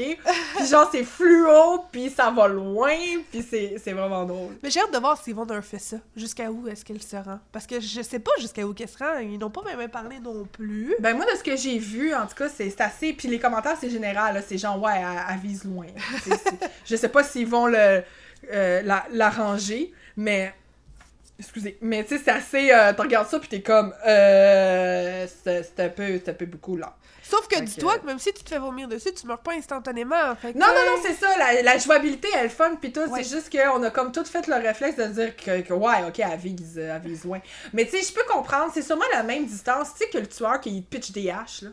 [0.57, 2.95] Puis genre, c'est fluo, puis ça va loin,
[3.33, 4.55] puis c'est c'est vraiment drôle.
[4.63, 5.97] Mais j'ai hâte de voir s'ils vont leur fait ça.
[6.17, 7.41] Jusqu'à où est-ce qu'elle se rend?
[7.51, 9.19] Parce que je sais pas jusqu'à où qu'elle se rend.
[9.19, 10.95] Ils n'ont pas même parlé non plus.
[11.01, 13.13] Ben moi, de ce que j'ai vu, en tout cas, c'est assez...
[13.13, 15.87] Puis les commentaires, c'est général, là, c'est genre, ouais, elle, elle vise loin.
[16.85, 18.03] Je sais pas s'ils vont le
[18.53, 20.55] euh, la- l'arranger, mais...
[21.39, 22.71] Excusez, mais tu sais, c'est assez...
[22.71, 23.93] euh, tu regardes ça, puis t'es comme...
[24.07, 25.27] Euh...
[25.43, 26.21] C'est c'est un peu...
[26.25, 26.95] C'est un peu beaucoup, là.
[27.31, 30.35] Sauf que dis-toi que- même si tu te fais vomir dessus, tu meurs pas instantanément.
[30.41, 33.23] Fait que- Non, non, non, c'est ça, la, la jouabilité, elle fun, pis tout, Ouais.
[33.23, 36.19] c'est juste qu'on a comme tout fait le réflexe de dire que, que ouais, ok,
[36.19, 37.41] elle vise, euh, elle vise loin.
[37.73, 40.27] Mais tu sais, je peux comprendre, c'est sûrement la même distance, tu sais, que le
[40.27, 41.71] tueur qui pitch des haches, là.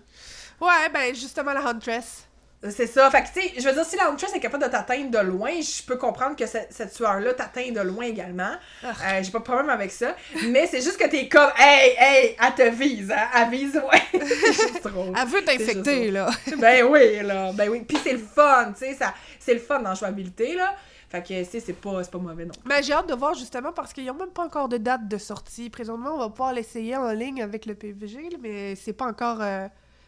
[0.59, 2.26] Ouais, ben justement la Huntress.
[2.71, 4.69] C'est ça, fait que tu sais, je veux dire, si la Huntress est capable de
[4.69, 8.49] t'atteindre de loin, je peux comprendre que ce, ce tueur-là t'atteint de loin également.
[8.83, 8.87] Ah.
[8.87, 10.15] Euh, J'ai pas de problème avec ça,
[10.47, 13.79] mais c'est juste que t'es comme, hey, hey, elle te vise, hein, elle vise
[14.11, 15.13] c'est juste drôle.
[15.15, 16.29] Elle veut t'infecter, là.
[16.57, 17.51] ben oui, là.
[17.53, 17.83] Ben oui.
[17.87, 18.95] Puis c'est le fun, tu sais.
[18.95, 20.73] ça- C'est le fun dans la jouabilité, là.
[21.09, 22.51] Fait que, tu sais, c'est pas, c'est pas mauvais non.
[22.65, 25.17] Mais j'ai hâte de voir justement parce qu'ils ont même pas encore de date de
[25.19, 25.69] sortie.
[25.69, 29.41] Présentement, on va pouvoir l'essayer en ligne avec le PVG, mais c'est pas encore.
[29.41, 29.67] euh,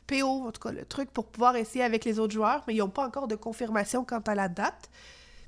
[0.09, 2.79] PO, en tout cas le truc pour pouvoir essayer avec les autres joueurs, mais ils
[2.79, 4.89] n'ont pas encore de confirmation quant à la date.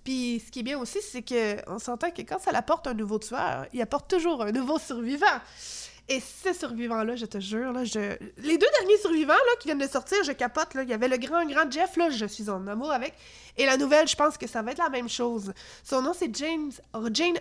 [0.04, 3.20] Puis ce qui est bien aussi, c'est qu'on s'entend que quand ça apporte un nouveau
[3.20, 5.26] tueur, il apporte toujours un nouveau survivant.
[6.10, 8.00] Et ce survivant-là, je te jure, là, je...
[8.38, 10.74] les deux derniers survivants là, qui viennent de sortir, je capote.
[10.74, 10.84] Là.
[10.84, 13.14] Il y avait le grand, grand Jeff, là, je suis en amour avec.
[13.58, 15.54] Et la nouvelle, je pense que ça va être la même chose.
[15.84, 16.36] Son nom, c'est.
[16.36, 16.72] Jane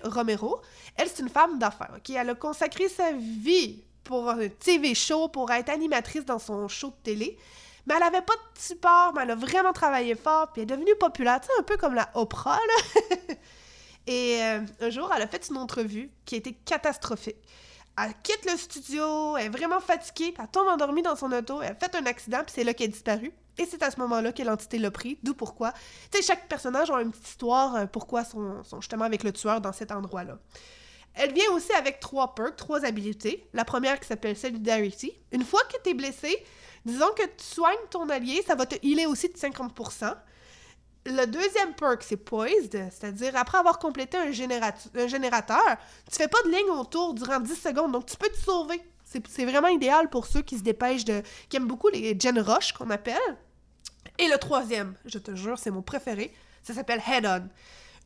[0.04, 0.60] Romero.
[0.96, 1.98] Elle, c'est une femme d'affaires.
[2.04, 6.68] qui Elle a consacré sa vie pour un TV show, pour être animatrice dans son
[6.68, 7.38] show de télé.
[7.86, 10.76] Mais elle avait pas de support, mais elle a vraiment travaillé fort, puis elle est
[10.76, 12.58] devenue populaire, un peu comme la Oprah.
[14.06, 17.36] Et euh, un jour, elle a fait une entrevue qui a été catastrophique.
[17.98, 21.72] Elle quitte le studio, elle est vraiment fatiguée, elle tombe endormie dans son auto, elle
[21.72, 23.32] a fait un accident, puis c'est là qu'elle a disparu.
[23.58, 25.72] Et c'est à ce moment-là que l'entité l'a pris, d'où pourquoi.
[26.10, 29.60] Tu chaque personnage a une petite histoire, euh, pourquoi sont, sont justement avec le tueur
[29.60, 30.38] dans cet endroit-là.
[31.14, 33.48] Elle vient aussi avec trois perks, trois habilités.
[33.52, 35.12] La première qui s'appelle Solidarity.
[35.32, 36.44] Une fois que tu es blessé,
[36.84, 40.14] disons que tu soignes ton allié, ça va te healer aussi de 50%.
[41.06, 45.76] Le deuxième perk, c'est Poised, c'est-à-dire après avoir complété un, générateur,
[46.10, 48.80] tu fais pas de ligne autour durant 10 secondes, donc tu peux te sauver.
[49.04, 51.22] C'est vraiment idéal pour ceux qui se dépêchent de.
[51.48, 53.18] qui aiment beaucoup les Gen Rush qu'on appelle.
[54.18, 56.32] Et le troisième, je te jure, c'est mon préféré,
[56.62, 57.48] ça s'appelle Head On.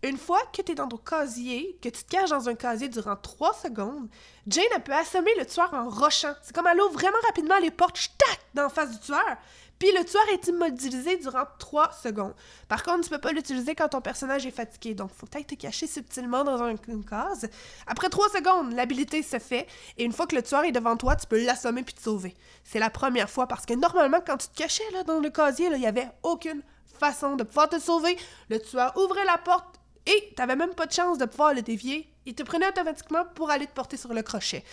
[0.04, 2.90] Une fois que tu es dans ton casier, que tu te caches dans un casier
[2.90, 4.06] durant 3 secondes,
[4.46, 6.34] Jane a peut assommer le tueur en rochant.
[6.42, 9.38] C'est comme elle ouvre vraiment rapidement les portes, tac, dans la face du tueur.
[9.78, 12.34] Puis le tueur est immobilisé durant 3 secondes.
[12.68, 14.94] Par contre, tu peux pas l'utiliser quand ton personnage est fatigué.
[14.94, 17.48] Donc, faut peut-être te cacher subtilement dans une case.
[17.86, 19.66] Après 3 secondes, l'habilité se fait.
[19.96, 22.34] Et une fois que le tueur est devant toi, tu peux l'assommer puis te sauver.
[22.62, 25.70] C'est la première fois parce que normalement, quand tu te cachais là, dans le casier,
[25.72, 26.60] il y avait aucune
[26.98, 28.18] façon de pouvoir te sauver.
[28.50, 32.08] Le tueur ouvrait la porte, et t'avais même pas de chance de pouvoir le dévier.
[32.26, 34.64] Il te prenait automatiquement pour aller te porter sur le crochet.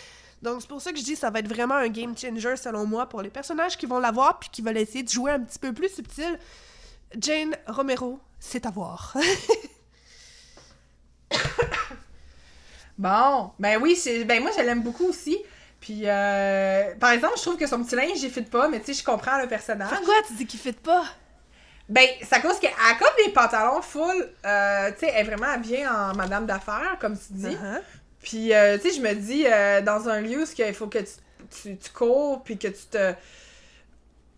[0.41, 2.55] Donc c'est pour ça que je dis que ça va être vraiment un game changer
[2.55, 5.39] selon moi pour les personnages qui vont l'avoir puis qui veulent essayer de jouer un
[5.39, 6.39] petit peu plus subtil.
[7.17, 9.15] Jane Romero, c'est à voir.
[12.97, 15.37] bon, ben oui, ben moi je l'aime beaucoup aussi.
[15.81, 18.93] Puis, euh, par exemple, je trouve que son petit linge, il fit pas, mais tu
[18.93, 19.89] sais, je comprends le personnage.
[19.89, 21.03] Pourquoi tu dis qu'il fit pas?
[21.91, 25.29] Ben, c'est à cause qu'elle a comme des pantalons full, euh, tu sais, elle est
[25.29, 27.47] vraiment habillée en madame d'affaires, comme tu dis.
[27.47, 27.81] Uh-huh.
[28.23, 30.99] Puis, euh, tu sais, je me dis, euh, dans un lieu où il faut que
[30.99, 33.11] tu, tu, cours, puis que tu te...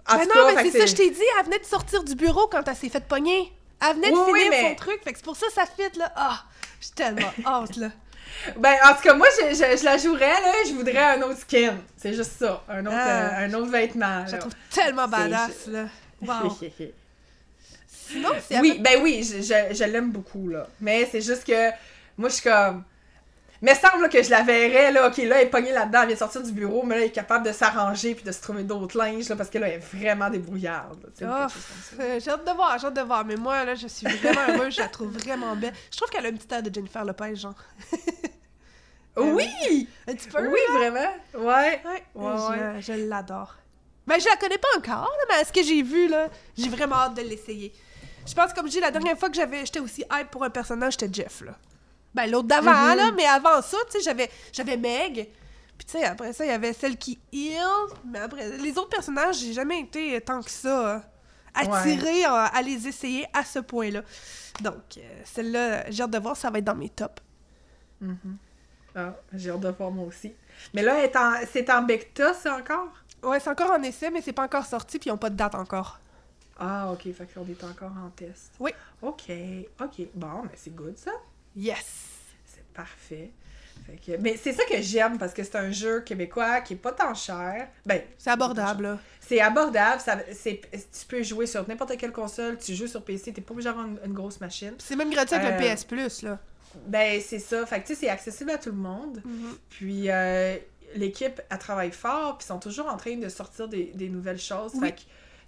[0.10, 2.48] En ben non, mais c'est ça, je t'ai dit, elle venait de sortir du bureau
[2.48, 3.54] quand elle s'est fait pogner.
[3.80, 6.12] Elle venait de finir son truc, fait que c'est pour ça que ça fit, là.
[6.16, 6.44] Ah,
[6.82, 7.90] j'ai tellement hâte, là.
[8.58, 11.78] Ben, en tout cas, moi, je, je, la jouerais, là, je voudrais un autre skin.
[11.98, 13.38] C'est juste ça, un autre, ah.
[13.38, 14.26] un autre vêtement.
[14.26, 15.86] Je la trouve tellement badass, là.
[16.26, 16.56] Wow.
[18.62, 20.68] Oui, ben oui, je, je, l'aime beaucoup, là.
[20.80, 21.70] Mais c'est juste que
[22.18, 22.84] moi, je suis comme.
[23.62, 26.16] Mais semble que je la verrais, là, ok, là, elle est pognée là-dedans, elle vient
[26.16, 28.64] de sortir du bureau, mais là, elle est capable de s'arranger puis de se trouver
[28.64, 31.10] d'autres linges, là, parce que là, elle est vraiment débrouillarde.
[31.22, 31.48] Oh,
[31.98, 34.76] j'ai hâte de voir, j'ai hâte de voir, mais moi, là, je suis vraiment heureuse,
[34.76, 35.74] je la trouve vraiment belle.
[35.90, 37.56] Je trouve qu'elle a une petite air de Jennifer Lopez, genre.
[39.16, 39.88] oui!
[40.10, 41.14] Un petit peu, Oui, vraiment.
[41.36, 41.82] Ouais.
[41.86, 42.04] ouais.
[42.16, 43.56] ouais, je, je l'adore.
[44.06, 46.28] Ben, je la connais pas encore, là, mais ce que j'ai vu, là,
[46.58, 47.72] j'ai vraiment hâte de l'essayer.
[48.26, 50.50] Je pense, comme je dis, la dernière fois que j'avais, j'étais aussi hype pour un
[50.50, 51.58] personnage, c'était Jeff, là.
[52.14, 52.96] Ben, l'autre d'avant, mm-hmm.
[52.96, 55.30] là, mais avant ça, tu sais, j'avais, j'avais Meg.
[55.78, 57.66] Puis, tu sais, après ça, il y avait celle qui heal.
[58.06, 61.04] Mais après, les autres personnages, j'ai jamais été tant que ça
[61.56, 64.02] attirée à, les essayer à ce point-là.
[64.62, 67.22] Donc, euh, celle-là, j'ai hâte de voir, ça va être dans mes tops.
[68.02, 68.36] Mm-hmm.
[68.96, 70.34] Ah, j'ai hâte de voir moi aussi.
[70.74, 70.96] Mais là,
[71.52, 72.92] c'est en, en bêta, ça encore?
[73.24, 75.36] Ouais, c'est encore en essai, mais c'est pas encore sorti, puis ils n'ont pas de
[75.36, 76.00] date encore.
[76.58, 78.52] Ah, ok, fait qu'on est encore en test.
[78.60, 78.72] Oui.
[79.02, 79.32] Ok,
[79.82, 80.08] ok.
[80.14, 81.12] Bon, mais c'est good ça.
[81.56, 81.86] Yes!
[82.46, 83.32] C'est parfait.
[83.86, 84.22] Fait que...
[84.22, 87.14] Mais c'est ça que j'aime parce que c'est un jeu québécois qui est pas tant
[87.14, 87.68] cher.
[87.86, 88.98] Ben, c'est abordable.
[89.20, 90.00] C'est abordable.
[90.00, 92.58] Ça, tu peux jouer sur n'importe quelle console.
[92.60, 93.34] Tu joues sur PC.
[93.34, 94.74] T'es pas obligé d'avoir une, grosse machine.
[94.78, 96.40] C'est même gratuit avec le euh, PS Plus, là.
[96.88, 97.66] Ben, c'est ça.
[97.66, 99.22] Fait que, tu sais, c'est accessible à tout le monde.
[99.26, 99.58] Mm-hmm.
[99.70, 100.58] Puis, euh,
[100.96, 102.38] l'équipe, elle travaille fort.
[102.38, 104.74] Puis, ils sont toujours en train de sortir des, des nouvelles choses.
[104.80, 105.02] Fait que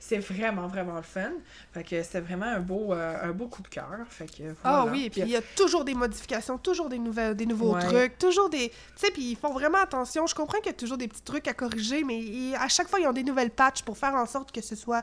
[0.08, 1.32] c'est vraiment, vraiment le fun.
[1.74, 3.90] Fait que c'est vraiment un beau, euh, un beau coup de cœur.
[4.08, 7.48] Fait que, Ah oui, puis il y a toujours des modifications, toujours des, nouvelles, des
[7.48, 8.70] nouveaux trucs, toujours des...
[8.70, 10.28] Tu sais, puis ils font vraiment attention.
[10.28, 13.00] Je comprends qu'il y a toujours des petits trucs à corriger, mais à chaque fois,
[13.00, 15.02] ils ont des nouvelles patches pour faire en sorte que ce soit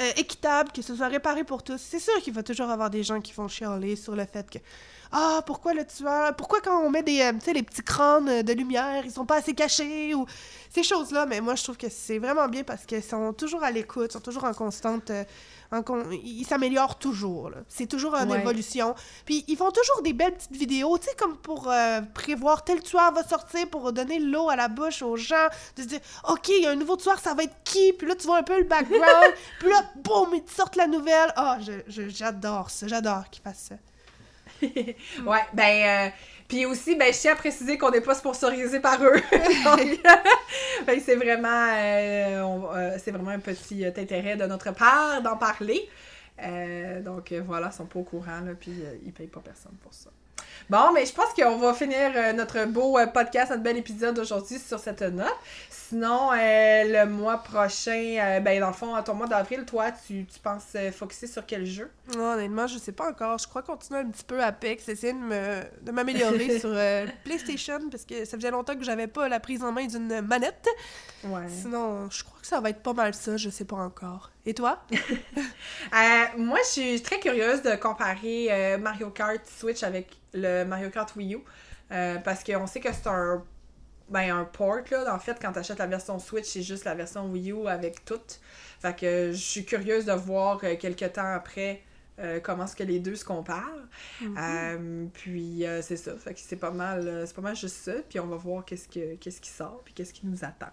[0.00, 1.80] euh, équitable, que ce soit réparé pour tous.
[1.80, 4.58] C'est sûr qu'il va toujours avoir des gens qui vont chialer sur le fait que
[5.12, 6.34] ah, pourquoi le tueur?
[6.36, 9.54] Pourquoi quand on met des euh, les petits crânes de lumière, ils sont pas assez
[9.54, 10.26] cachés ou
[10.72, 11.26] ces choses-là.
[11.26, 14.20] Mais moi, je trouve que c'est vraiment bien parce qu'ils sont toujours à l'écoute, sont
[14.20, 15.10] toujours en constante.
[15.10, 15.24] euh,
[15.72, 17.50] en con- Ils s'améliorent toujours.
[17.68, 18.38] C'est toujours en Ouais.
[18.40, 18.94] évolution.
[19.24, 22.80] Puis ils font toujours des belles petites vidéos, tu sais, comme pour euh, prévoir tel
[22.82, 25.48] tueur va sortir pour donner l'eau à la bouche aux gens.
[25.76, 27.92] De se dire, OK, il y a un nouveau tueur, ça va être qui?
[27.94, 29.34] Puis là, tu vois un peu le background.
[29.58, 31.32] puis là, boum, ils te sortent la nouvelle.
[31.34, 32.86] Ah, je- je- j'adore ça.
[32.86, 33.74] J'adore qu'ils fassent ça.
[35.26, 36.08] Ouais, ben.
[36.08, 36.10] euh,
[36.48, 39.20] puis aussi, ben, je tiens à préciser qu'on n'est pas sponsorisé par eux.
[39.64, 40.00] Donc,
[40.86, 45.88] ben, c'est vraiment, euh, euh, c'est vraiment un petit intérêt de notre part d'en parler.
[47.04, 50.10] Donc voilà, ils sont pas au courant, là, puis ils payent pas personne pour ça.
[50.68, 54.18] Bon, mais je pense qu'on va finir euh, notre beau euh, podcast, notre bel épisode
[54.18, 55.28] aujourd'hui sur cette note.
[55.70, 56.36] Sinon, euh,
[57.04, 61.28] le mois prochain, ben dans le fond, ton mois d'avril, toi, tu, tu penses focuser
[61.28, 61.88] sur quel jeu?
[62.16, 63.38] Non, honnêtement, je sais pas encore.
[63.38, 67.78] Je crois continuer un petit peu Apex, essayer de me- de m'améliorer sur euh, PlayStation
[67.88, 70.66] parce que ça faisait longtemps que j'avais pas la prise en main d'une manette.
[71.22, 71.42] Ouais.
[71.48, 74.32] Sinon, je crois que ça va être pas mal ça, je sais pas encore.
[74.44, 74.82] Et toi?
[75.94, 80.90] Euh, moi, je suis très curieuse de comparer euh, Mario Kart Switch avec le Mario
[80.90, 81.38] Kart Wii U.
[81.92, 83.42] euh, parce qu'on sait que c'est un,
[84.08, 84.78] ben, un port.
[84.90, 85.14] Là.
[85.14, 88.04] En fait, quand tu achètes la version Switch, c'est juste la version Wii U avec
[88.04, 88.20] tout.
[88.80, 91.82] Fait que je suis curieuse de voir euh, quelques temps après
[92.18, 93.86] euh, comment est-ce que les deux se comparent.
[94.22, 96.16] Euh, puis euh, c'est ça.
[96.16, 97.92] Fait que c'est pas mal c'est pas mal juste ça.
[98.08, 100.72] Puis on va voir qu'est-ce, que, qu'est-ce qui sort puis qu'est-ce qui nous attend.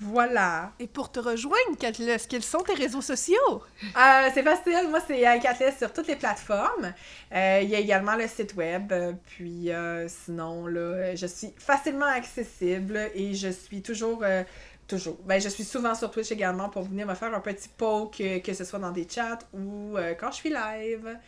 [0.00, 0.72] Voilà.
[0.80, 3.62] Et pour te rejoindre, Katles, quels sont tes réseaux sociaux?
[3.82, 6.92] Euh, c'est facile, moi c'est Alcatless sur toutes les plateformes.
[7.32, 11.26] Euh, il y a également le site web, euh, puis euh, sinon là, euh, je
[11.26, 14.42] suis facilement accessible et je suis toujours, euh,
[14.88, 18.20] toujours, ben je suis souvent sur Twitch également pour venir me faire un petit poke,
[18.20, 21.18] euh, que ce soit dans des chats ou euh, quand je suis live.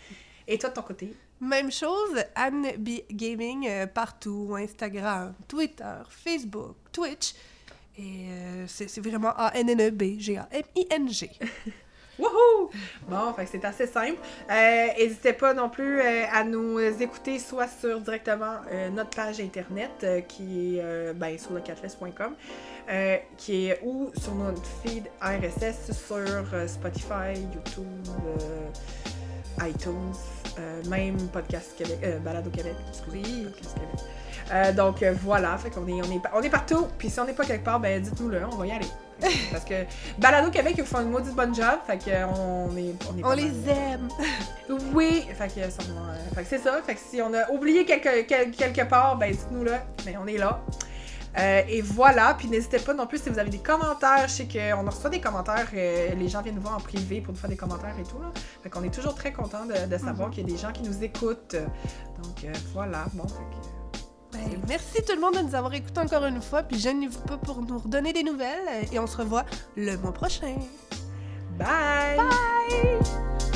[0.49, 1.15] Et toi de ton côté?
[1.41, 7.35] Même chose, Anne B Gaming euh, partout, Instagram, Twitter, Facebook, Twitch.
[7.99, 11.31] Et euh, c'est vraiment A-N-N-E-B-G-A-M-I-N-G.
[12.19, 12.71] Wouhou!
[13.09, 14.19] Bon, fait c'est assez simple.
[14.51, 19.39] Euh, N'hésitez pas non plus euh, à nous écouter soit sur directement euh, notre page
[19.41, 22.35] internet qui est ben, sur lecatless.com
[22.89, 27.87] euh, qui est ou sur notre feed RSS sur Spotify, YouTube,
[29.63, 30.15] iTunes,
[30.89, 34.01] même Podcast Québec, euh, Balado Québec, excusez, Podcast Québec.
[34.53, 36.87] Euh, donc euh, voilà, fait qu'on est, on est, on est partout.
[36.99, 38.87] Puis si on n'est pas quelque part, ben dites-nous-le, on va y aller.
[39.51, 39.75] Parce que
[40.19, 43.69] Balado Québec, ils font une maudite bonne job, fait qu'on est, on est On les
[43.71, 44.09] aime!
[44.93, 45.69] Oui, fait que, euh,
[46.37, 46.81] que c'est ça.
[46.85, 49.85] Fait que si on a oublié quelque, quel- quelque part, ben dites-nous là.
[50.05, 50.61] Mais on est là.
[51.39, 54.27] Euh, et voilà, puis n'hésitez pas non plus si vous avez des commentaires.
[54.27, 57.33] Je sais qu'on reçoit des commentaires, euh, les gens viennent nous voir en privé pour
[57.35, 58.19] nous faire des commentaires et tout.
[58.21, 58.33] Là.
[58.63, 60.83] Fait qu'on est toujours très content de, de savoir qu'il y a des gens qui
[60.83, 61.55] nous écoutent.
[61.55, 63.67] Donc euh, voilà, bon, fait que,
[64.47, 67.37] Ben, merci tout le monde de nous avoir écoutés encore une fois, puis gênez-vous pas
[67.37, 69.45] pour nous redonner des nouvelles, et on se revoit
[69.77, 70.55] le mois prochain.
[71.59, 72.17] bye!
[72.17, 73.56] Bye!